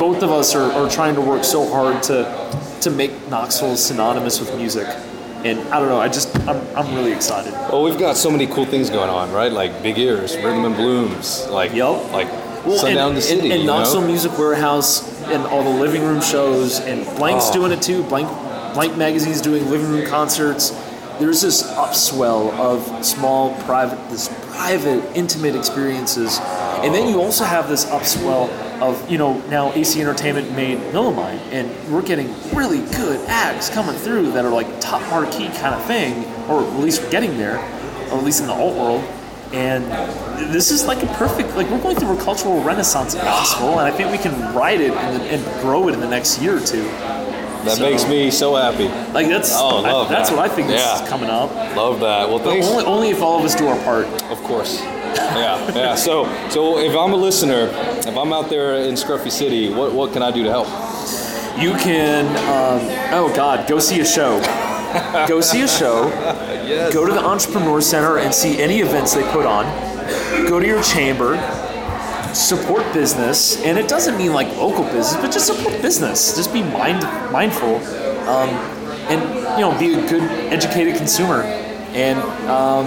both 0.00 0.22
of 0.24 0.30
us 0.32 0.54
are, 0.56 0.72
are 0.72 0.88
trying 0.90 1.14
to 1.14 1.20
work 1.20 1.44
so 1.44 1.68
hard 1.70 2.02
to 2.04 2.24
to 2.80 2.90
make 2.90 3.12
Knoxville 3.28 3.76
synonymous 3.76 4.40
with 4.40 4.56
music. 4.56 4.88
And 5.44 5.58
I 5.68 5.78
don't 5.78 5.88
know, 5.88 6.00
I 6.00 6.08
just 6.08 6.34
I'm, 6.48 6.60
I'm 6.76 6.94
really 6.94 7.12
excited. 7.12 7.52
well, 7.52 7.82
we've 7.82 7.98
got 7.98 8.16
so 8.16 8.30
many 8.30 8.46
cool 8.46 8.64
things 8.66 8.90
going 8.90 9.10
on, 9.10 9.30
right? 9.32 9.52
Like 9.52 9.82
Big 9.82 9.98
Ears, 9.98 10.34
Rhythm 10.36 10.64
and 10.64 10.74
Blooms, 10.74 11.46
like 11.48 11.72
yep. 11.74 12.10
like 12.12 12.28
Well, 12.64 12.78
Sundown 12.78 13.08
and, 13.10 13.16
the 13.18 13.22
City. 13.22 13.40
and, 13.42 13.52
and 13.52 13.60
you 13.62 13.66
know? 13.66 13.78
Knoxville 13.78 14.06
Music 14.06 14.36
Warehouse 14.38 15.22
and 15.24 15.44
all 15.46 15.62
the 15.62 15.78
living 15.78 16.02
room 16.02 16.20
shows 16.22 16.80
and 16.80 17.04
Blank's 17.16 17.48
Oh. 17.50 17.52
doing 17.52 17.72
it 17.72 17.82
too. 17.82 18.02
Blank 18.04 18.28
Blank 18.74 18.96
Magazine's 18.96 19.40
doing 19.42 19.68
living 19.70 19.88
room 19.90 20.06
concerts. 20.06 20.70
There's 21.18 21.42
this 21.42 21.62
upswell 21.62 22.52
of 22.58 23.04
small 23.04 23.54
private 23.64 23.98
this 24.10 24.28
private 24.52 25.02
intimate 25.14 25.54
experiences. 25.54 26.38
And 26.82 26.94
then 26.94 27.08
you 27.08 27.20
also 27.20 27.44
have 27.44 27.68
this 27.68 27.84
upswell 27.86 28.48
of, 28.80 29.10
you 29.10 29.18
know, 29.18 29.38
now 29.48 29.72
AC 29.72 30.00
Entertainment 30.00 30.54
made 30.56 30.78
Mill 30.92 31.10
& 31.10 31.12
Mine 31.12 31.38
and 31.50 31.70
we're 31.92 32.02
getting 32.02 32.28
really 32.54 32.78
good 32.96 33.20
acts 33.28 33.68
coming 33.68 33.94
through 33.96 34.32
that 34.32 34.44
are 34.44 34.50
like 34.50 34.80
top 34.80 35.02
marquee 35.10 35.48
kind 35.58 35.74
of 35.74 35.84
thing, 35.84 36.24
or 36.48 36.62
at 36.62 36.72
least 36.80 37.02
we're 37.02 37.10
getting 37.10 37.36
there, 37.36 37.56
or 38.10 38.18
at 38.18 38.24
least 38.24 38.40
in 38.40 38.46
the 38.46 38.52
alt 38.52 38.74
world. 38.76 39.04
And 39.52 39.84
this 40.54 40.70
is 40.70 40.86
like 40.86 41.02
a 41.02 41.06
perfect, 41.14 41.56
like 41.56 41.68
we're 41.70 41.82
going 41.82 41.96
through 41.96 42.16
a 42.18 42.22
cultural 42.22 42.62
renaissance 42.62 43.14
Knoxville, 43.14 43.80
and 43.80 43.80
I 43.80 43.90
think 43.90 44.10
we 44.12 44.18
can 44.18 44.54
ride 44.54 44.80
it 44.80 44.92
and, 44.92 45.22
and 45.24 45.60
grow 45.60 45.88
it 45.88 45.94
in 45.94 46.00
the 46.00 46.08
next 46.08 46.40
year 46.40 46.56
or 46.56 46.60
two. 46.60 46.82
that 47.64 47.76
so- 47.76 47.90
makes 47.90 48.06
me 48.08 48.30
so 48.30 48.54
happy. 48.54 48.86
Like 49.12 49.26
that's, 49.28 49.50
Oh, 49.52 49.82
I- 49.84 49.90
love 49.92 50.08
that's 50.08 50.30
that. 50.30 50.36
what 50.38 50.50
I 50.50 50.54
think 50.54 50.70
Yeah. 50.70 51.02
is 51.02 51.08
coming 51.08 51.28
up. 51.28 51.50
Love 51.76 51.98
that. 52.00 52.28
Well, 52.28 52.38
thanks. 52.38 52.66
only, 52.68 52.84
only 52.84 53.10
if 53.10 53.20
all 53.22 53.38
of 53.40 53.44
us 53.44 53.54
do 53.56 53.66
our 53.66 53.76
part. 53.84 54.06
Of 54.30 54.40
course. 54.44 54.80
Yeah, 54.80 55.72
yeah. 55.74 55.94
So, 55.96 56.24
so 56.50 56.78
if 56.78 56.96
I'm 56.96 57.12
a 57.12 57.16
listener, 57.16 57.66
if 58.06 58.16
I'm 58.16 58.32
out 58.32 58.48
there 58.48 58.76
in 58.76 58.94
Scruffy 58.94 59.30
City, 59.30 59.72
what, 59.72 59.92
what 59.92 60.12
can 60.12 60.22
I 60.22 60.30
do 60.30 60.44
to 60.44 60.50
help? 60.50 60.66
You 61.60 61.72
can, 61.72 62.26
um, 62.48 62.80
oh 63.12 63.32
God, 63.34 63.68
go 63.68 63.78
see 63.78 64.00
a 64.00 64.04
show. 64.04 64.40
go 65.28 65.40
see 65.40 65.62
a 65.62 65.68
show. 65.68 66.08
Yes. 66.70 66.94
Go 66.94 67.04
to 67.04 67.12
the 67.12 67.18
Entrepreneur 67.18 67.80
Center 67.80 68.18
and 68.18 68.32
see 68.32 68.62
any 68.62 68.78
events 68.78 69.12
they 69.12 69.24
put 69.32 69.44
on. 69.44 69.64
Go 70.46 70.60
to 70.60 70.66
your 70.66 70.80
chamber. 70.84 71.36
Support 72.32 72.92
business, 72.92 73.60
and 73.64 73.76
it 73.76 73.88
doesn't 73.88 74.16
mean 74.16 74.32
like 74.32 74.46
local 74.56 74.84
business, 74.84 75.16
but 75.16 75.32
just 75.32 75.46
support 75.48 75.82
business. 75.82 76.36
Just 76.36 76.52
be 76.52 76.62
mind 76.62 77.02
mindful, 77.32 77.74
um, 78.28 78.50
and 79.10 79.20
you 79.58 79.66
know, 79.66 79.76
be 79.80 79.94
a 79.94 80.08
good, 80.08 80.22
educated 80.52 80.94
consumer, 80.94 81.42
and 81.42 82.20
um, 82.48 82.86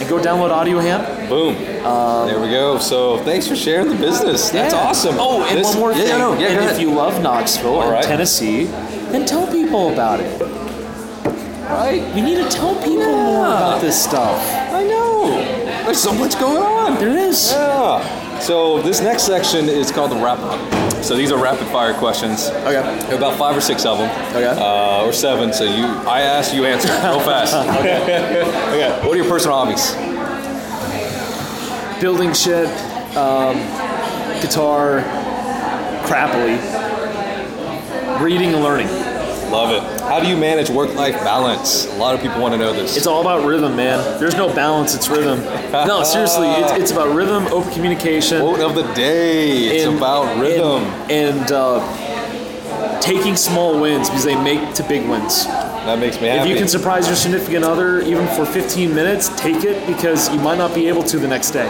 and 0.00 0.08
go 0.08 0.18
download 0.18 0.50
Audio 0.50 0.78
Hand. 0.78 1.28
Boom. 1.28 1.54
Um, 1.84 2.28
there 2.28 2.40
we 2.40 2.48
go. 2.50 2.78
So 2.78 3.18
thanks 3.24 3.46
for 3.46 3.56
sharing 3.56 3.88
the 3.88 3.96
business. 3.96 4.50
That's 4.50 4.74
Yeah. 4.74 4.80
awesome. 4.80 5.16
Oh, 5.18 5.42
and 5.42 5.58
This- 5.58 5.68
one 5.68 5.78
more 5.78 5.92
yeah, 5.92 5.98
thing. 6.04 6.18
no, 6.18 6.32
yeah, 6.34 6.46
and 6.48 6.56
if 6.64 6.70
ahead. 6.72 6.80
you 6.80 6.90
love 6.92 7.20
Knoxville 7.22 7.82
and 7.82 7.90
right. 7.90 8.02
Tennessee, 8.04 8.64
then 9.10 9.24
tell 9.24 9.46
people 9.46 9.92
about 9.92 10.20
it. 10.20 10.40
right. 11.70 12.02
We 12.14 12.20
need 12.20 12.36
to 12.36 12.48
tell 12.48 12.74
people 12.76 13.04
more 13.16 13.46
about 13.46 13.80
this 13.80 14.00
stuff. 14.02 14.40
I 14.72 14.82
know. 14.84 15.28
There's 15.84 16.00
so 16.00 16.12
much 16.12 16.38
going 16.38 16.58
on. 16.62 16.96
There 16.98 17.08
is. 17.16 17.50
Yeah. 17.52 18.38
So 18.40 18.80
this 18.82 19.00
next 19.00 19.22
section 19.24 19.68
is 19.68 19.90
called 19.90 20.10
the 20.10 20.16
wrap 20.16 20.38
up. 20.40 20.58
So 21.02 21.16
these 21.16 21.30
are 21.30 21.40
rapid 21.40 21.66
fire 21.68 21.94
questions. 21.94 22.48
Okay. 22.48 23.14
About 23.14 23.38
five 23.38 23.56
or 23.56 23.60
six 23.60 23.84
of 23.84 23.98
them. 23.98 24.10
Okay. 24.30 24.46
Uh, 24.46 25.04
or 25.04 25.12
seven. 25.12 25.52
So 25.52 25.64
you, 25.64 25.84
I 25.84 26.22
ask, 26.22 26.52
you 26.54 26.64
answer, 26.64 26.88
real 26.88 27.20
fast. 27.20 27.54
okay. 27.80 28.02
okay. 28.02 29.06
What 29.06 29.14
are 29.14 29.16
your 29.16 29.28
personal 29.28 29.56
hobbies? 29.56 29.94
Building 32.00 32.32
shit, 32.32 32.68
um, 33.16 33.56
guitar, 34.42 35.00
crappily, 36.04 36.58
reading 38.20 38.52
and 38.54 38.62
learning. 38.62 38.88
Love 39.50 39.70
it. 39.70 40.00
How 40.02 40.20
do 40.20 40.28
you 40.28 40.36
manage 40.36 40.70
work-life 40.70 41.14
balance? 41.16 41.86
A 41.86 41.96
lot 41.96 42.14
of 42.14 42.20
people 42.20 42.40
want 42.40 42.52
to 42.54 42.58
know 42.58 42.72
this. 42.72 42.96
It's 42.96 43.06
all 43.06 43.20
about 43.20 43.46
rhythm, 43.46 43.76
man. 43.76 44.18
There's 44.18 44.34
no 44.34 44.52
balance, 44.52 44.94
it's 44.94 45.08
rhythm. 45.08 45.40
No, 45.72 46.02
seriously, 46.02 46.48
it's, 46.48 46.72
it's 46.72 46.90
about 46.90 47.14
rhythm, 47.14 47.46
open 47.48 47.72
communication. 47.72 48.40
Quote 48.40 48.60
of 48.60 48.74
the 48.74 48.82
day. 48.94 49.66
It's 49.66 49.86
and- 49.86 49.96
about 49.96 50.40
rhythm. 50.40 50.82
And, 51.08 51.38
and 51.40 51.52
uh, 51.52 53.00
taking 53.00 53.36
small 53.36 53.80
wins 53.80 54.08
because 54.08 54.24
they 54.24 54.40
make 54.42 54.74
to 54.74 54.82
big 54.82 55.08
wins. 55.08 55.46
that 55.46 55.98
makes 55.98 56.20
me 56.20 56.26
happy. 56.26 56.42
If 56.42 56.48
you 56.48 56.56
can 56.56 56.68
surprise 56.68 57.06
your 57.06 57.16
significant 57.16 57.64
other 57.64 58.00
even 58.00 58.26
for 58.28 58.44
15 58.44 58.94
minutes, 58.94 59.28
take 59.40 59.64
it 59.64 59.86
because 59.86 60.28
you 60.32 60.40
might 60.40 60.58
not 60.58 60.74
be 60.74 60.88
able 60.88 61.04
to 61.04 61.18
the 61.18 61.28
next 61.28 61.52
day. 61.52 61.66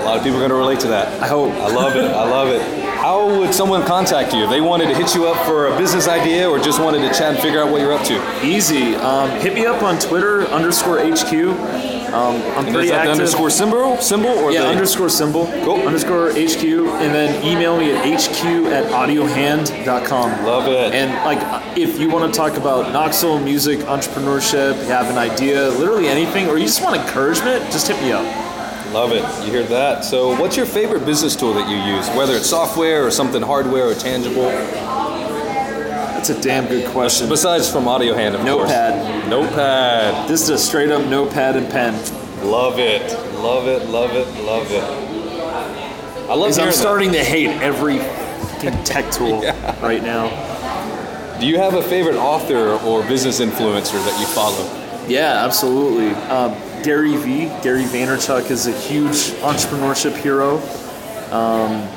A 0.00 0.04
lot 0.04 0.18
of 0.18 0.22
people 0.24 0.36
are 0.36 0.40
going 0.40 0.50
to 0.50 0.56
relate 0.56 0.80
to 0.80 0.88
that. 0.88 1.22
I 1.22 1.28
hope. 1.28 1.52
I 1.52 1.68
love 1.68 1.96
it. 1.96 2.10
I 2.10 2.28
love 2.28 2.48
it. 2.48 2.76
how 3.10 3.26
would 3.40 3.52
someone 3.52 3.84
contact 3.84 4.32
you 4.32 4.44
if 4.44 4.50
they 4.50 4.60
wanted 4.60 4.86
to 4.86 4.94
hit 4.94 5.16
you 5.16 5.26
up 5.26 5.44
for 5.44 5.66
a 5.66 5.76
business 5.76 6.06
idea 6.06 6.48
or 6.48 6.60
just 6.60 6.80
wanted 6.80 7.00
to 7.00 7.08
chat 7.08 7.34
and 7.34 7.38
figure 7.40 7.60
out 7.60 7.68
what 7.68 7.80
you're 7.80 7.92
up 7.92 8.04
to? 8.06 8.46
Easy. 8.46 8.94
Um, 8.94 9.28
hit 9.40 9.52
me 9.52 9.66
up 9.66 9.82
on 9.82 9.98
Twitter 9.98 10.42
underscore 10.46 11.00
HQ. 11.00 11.32
Um, 11.34 12.36
I'm 12.36 12.66
And 12.66 12.74
pretty 12.74 12.84
is 12.84 12.90
that 12.90 12.94
the 12.94 12.94
active. 12.94 13.10
underscore 13.10 13.50
symbol, 13.50 13.96
symbol, 13.96 14.30
or 14.30 14.52
yeah, 14.52 14.62
the 14.62 14.68
underscore 14.68 15.08
symbol. 15.08 15.46
Cool. 15.64 15.84
Underscore 15.88 16.30
HQ, 16.30 16.62
and 17.02 17.12
then 17.12 17.44
email 17.44 17.76
me 17.76 17.90
at 17.90 18.04
hq 18.04 18.44
at 18.70 18.84
audiohand.com. 18.92 20.46
Love 20.46 20.68
it. 20.68 20.94
And 20.94 21.10
like, 21.24 21.40
if 21.76 21.98
you 21.98 22.10
want 22.10 22.32
to 22.32 22.36
talk 22.36 22.56
about 22.56 22.92
Knoxville 22.92 23.40
music, 23.40 23.80
entrepreneurship, 23.80 24.76
you 24.76 24.84
have 24.84 25.10
an 25.10 25.18
idea, 25.18 25.68
literally 25.70 26.06
anything, 26.06 26.46
or 26.48 26.58
you 26.58 26.66
just 26.66 26.80
want 26.80 26.94
encouragement, 26.94 27.64
just 27.72 27.88
hit 27.88 28.00
me 28.02 28.12
up. 28.12 28.49
Love 28.92 29.12
it. 29.12 29.22
You 29.46 29.52
hear 29.52 29.62
that? 29.64 30.04
So, 30.04 30.38
what's 30.40 30.56
your 30.56 30.66
favorite 30.66 31.04
business 31.06 31.36
tool 31.36 31.54
that 31.54 31.68
you 31.68 31.76
use? 31.94 32.08
Whether 32.16 32.34
it's 32.34 32.48
software 32.50 33.06
or 33.06 33.10
something 33.10 33.40
hardware 33.42 33.86
or 33.88 33.94
tangible, 33.94 34.42
That's 34.44 36.30
a 36.30 36.40
damn 36.40 36.66
good 36.66 36.86
question. 36.90 37.28
besides 37.28 37.70
from 37.70 37.86
Audio 37.86 38.14
Hand, 38.14 38.34
of 38.34 38.44
Notepad. 38.44 38.92
course. 38.94 39.28
Notepad. 39.28 39.30
Notepad. 39.30 40.28
This 40.28 40.42
is 40.42 40.50
a 40.50 40.58
straight 40.58 40.90
up 40.90 41.06
notepad 41.06 41.56
and 41.56 41.70
pen. 41.70 41.94
Love 42.44 42.78
it. 42.78 43.12
Love 43.38 43.68
it. 43.68 43.88
Love 43.88 44.10
it. 44.14 44.26
Love 44.44 44.70
it. 44.70 44.82
I 44.82 46.34
love. 46.34 46.48
Because 46.48 46.58
I'm 46.58 46.66
that. 46.66 46.74
starting 46.74 47.12
to 47.12 47.22
hate 47.24 47.50
every 47.62 47.98
tech 48.84 49.10
tool 49.12 49.40
right 49.82 50.02
now. 50.02 50.28
Do 51.38 51.46
you 51.46 51.58
have 51.58 51.74
a 51.74 51.82
favorite 51.82 52.16
author 52.16 52.72
or 52.84 53.02
business 53.04 53.40
influencer 53.40 54.04
that 54.04 54.18
you 54.20 54.26
follow? 54.26 54.64
Yeah, 55.08 55.44
absolutely. 55.44 56.10
Um, 56.28 56.52
Gary 56.82 57.16
V, 57.16 57.46
Gary 57.62 57.84
Vaynerchuk 57.84 58.50
is 58.50 58.66
a 58.66 58.72
huge 58.72 59.30
entrepreneurship 59.42 60.16
hero. 60.16 60.58
Um, 61.32 61.88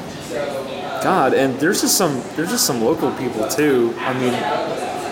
God, 1.04 1.34
and 1.34 1.60
there's 1.60 1.82
just 1.82 1.98
some 1.98 2.22
there's 2.36 2.50
just 2.50 2.66
some 2.66 2.82
local 2.84 3.12
people 3.16 3.48
too. 3.48 3.94
I 4.00 4.14
mean, 4.14 4.34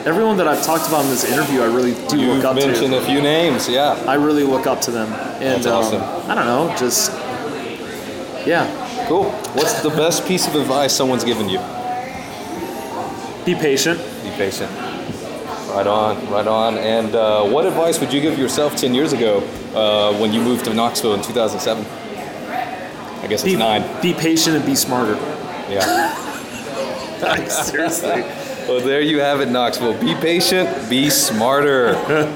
everyone 0.07 0.37
that 0.37 0.47
I've 0.47 0.63
talked 0.63 0.87
about 0.87 1.03
in 1.03 1.09
this 1.11 1.23
interview, 1.25 1.61
I 1.61 1.65
really 1.65 1.93
do 2.07 2.19
You 2.19 2.33
look 2.33 2.45
up 2.45 2.55
mentioned 2.55 2.93
to. 2.93 2.99
a 2.99 3.05
few 3.05 3.21
names, 3.21 3.67
yeah. 3.67 4.01
I 4.07 4.15
really 4.15 4.43
look 4.43 4.67
up 4.67 4.81
to 4.81 4.91
them, 4.91 5.11
and 5.41 5.63
That's 5.63 5.67
awesome. 5.67 6.01
um, 6.01 6.31
I 6.31 6.35
don't 6.35 6.45
know, 6.45 6.75
just 6.77 7.11
yeah, 8.47 8.67
Cool. 9.07 9.29
What's 9.53 9.81
the 9.81 9.89
best 9.89 10.25
piece 10.25 10.47
of 10.47 10.55
advice 10.55 10.93
someone's 10.93 11.23
given 11.23 11.49
you? 11.49 11.59
be 13.45 13.55
patient. 13.55 13.99
Be 14.23 14.29
patient. 14.31 14.71
Right 15.71 15.87
on, 15.87 16.29
right 16.29 16.47
on. 16.47 16.77
And 16.77 17.15
uh, 17.15 17.43
what 17.45 17.65
advice 17.65 17.99
would 17.99 18.13
you 18.13 18.21
give 18.21 18.37
yourself 18.37 18.75
10 18.75 18.93
years 18.93 19.13
ago 19.13 19.39
uh, 19.75 20.13
when 20.19 20.33
you 20.33 20.41
moved 20.41 20.65
to 20.65 20.73
Knoxville 20.73 21.13
in 21.15 21.21
2007? 21.21 21.85
I 21.85 23.27
guess 23.27 23.33
it's 23.33 23.43
Be, 23.43 23.55
nine. 23.55 23.83
be 24.01 24.13
patient 24.13 24.55
and 24.55 24.65
be 24.65 24.75
smarter. 24.75 25.15
Yeah. 25.69 26.17
Like, 27.21 27.51
seriously. 27.51 28.23
Well, 28.67 28.79
there 28.79 29.01
you 29.01 29.19
have 29.19 29.41
it, 29.41 29.49
Knoxville. 29.49 29.99
Be 29.99 30.13
patient, 30.15 30.89
be 30.89 31.09
smarter. 31.09 31.93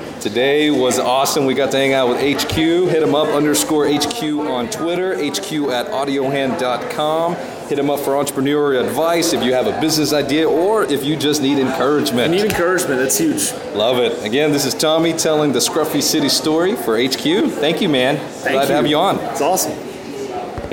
Today 0.21 0.71
was 0.71 0.97
awesome. 0.97 1.45
We 1.45 1.53
got 1.53 1.71
to 1.71 1.77
hang 1.77 1.93
out 1.93 2.09
with 2.09 2.17
HQ. 2.19 2.55
Hit 2.55 3.03
him 3.03 3.13
up 3.13 3.27
underscore 3.29 3.87
HQ 3.87 4.23
on 4.23 4.69
Twitter, 4.69 5.13
HQ 5.15 5.69
at 5.69 5.87
audiohand.com. 5.87 7.35
Hit 7.67 7.79
him 7.79 7.89
up 7.89 7.99
for 7.99 8.11
entrepreneurial 8.11 8.83
advice 8.85 9.33
if 9.33 9.43
you 9.43 9.53
have 9.53 9.67
a 9.67 9.79
business 9.79 10.13
idea 10.13 10.49
or 10.49 10.83
if 10.83 11.03
you 11.03 11.15
just 11.15 11.41
need 11.41 11.57
encouragement. 11.59 12.31
Need 12.31 12.45
encouragement. 12.45 12.99
That's 12.99 13.17
huge. 13.17 13.51
Love 13.75 13.97
it. 13.99 14.23
Again, 14.23 14.51
this 14.51 14.65
is 14.65 14.73
Tommy 14.73 15.13
telling 15.13 15.51
the 15.51 15.59
Scruffy 15.59 16.01
City 16.01 16.29
story 16.29 16.75
for 16.75 16.97
HQ. 17.01 17.51
Thank 17.51 17.81
you, 17.81 17.89
man. 17.89 18.17
Thank 18.17 18.53
Glad 18.53 18.61
you. 18.63 18.67
to 18.67 18.73
have 18.75 18.87
you 18.87 18.97
on. 18.97 19.19
It's 19.19 19.41
awesome. 19.41 19.84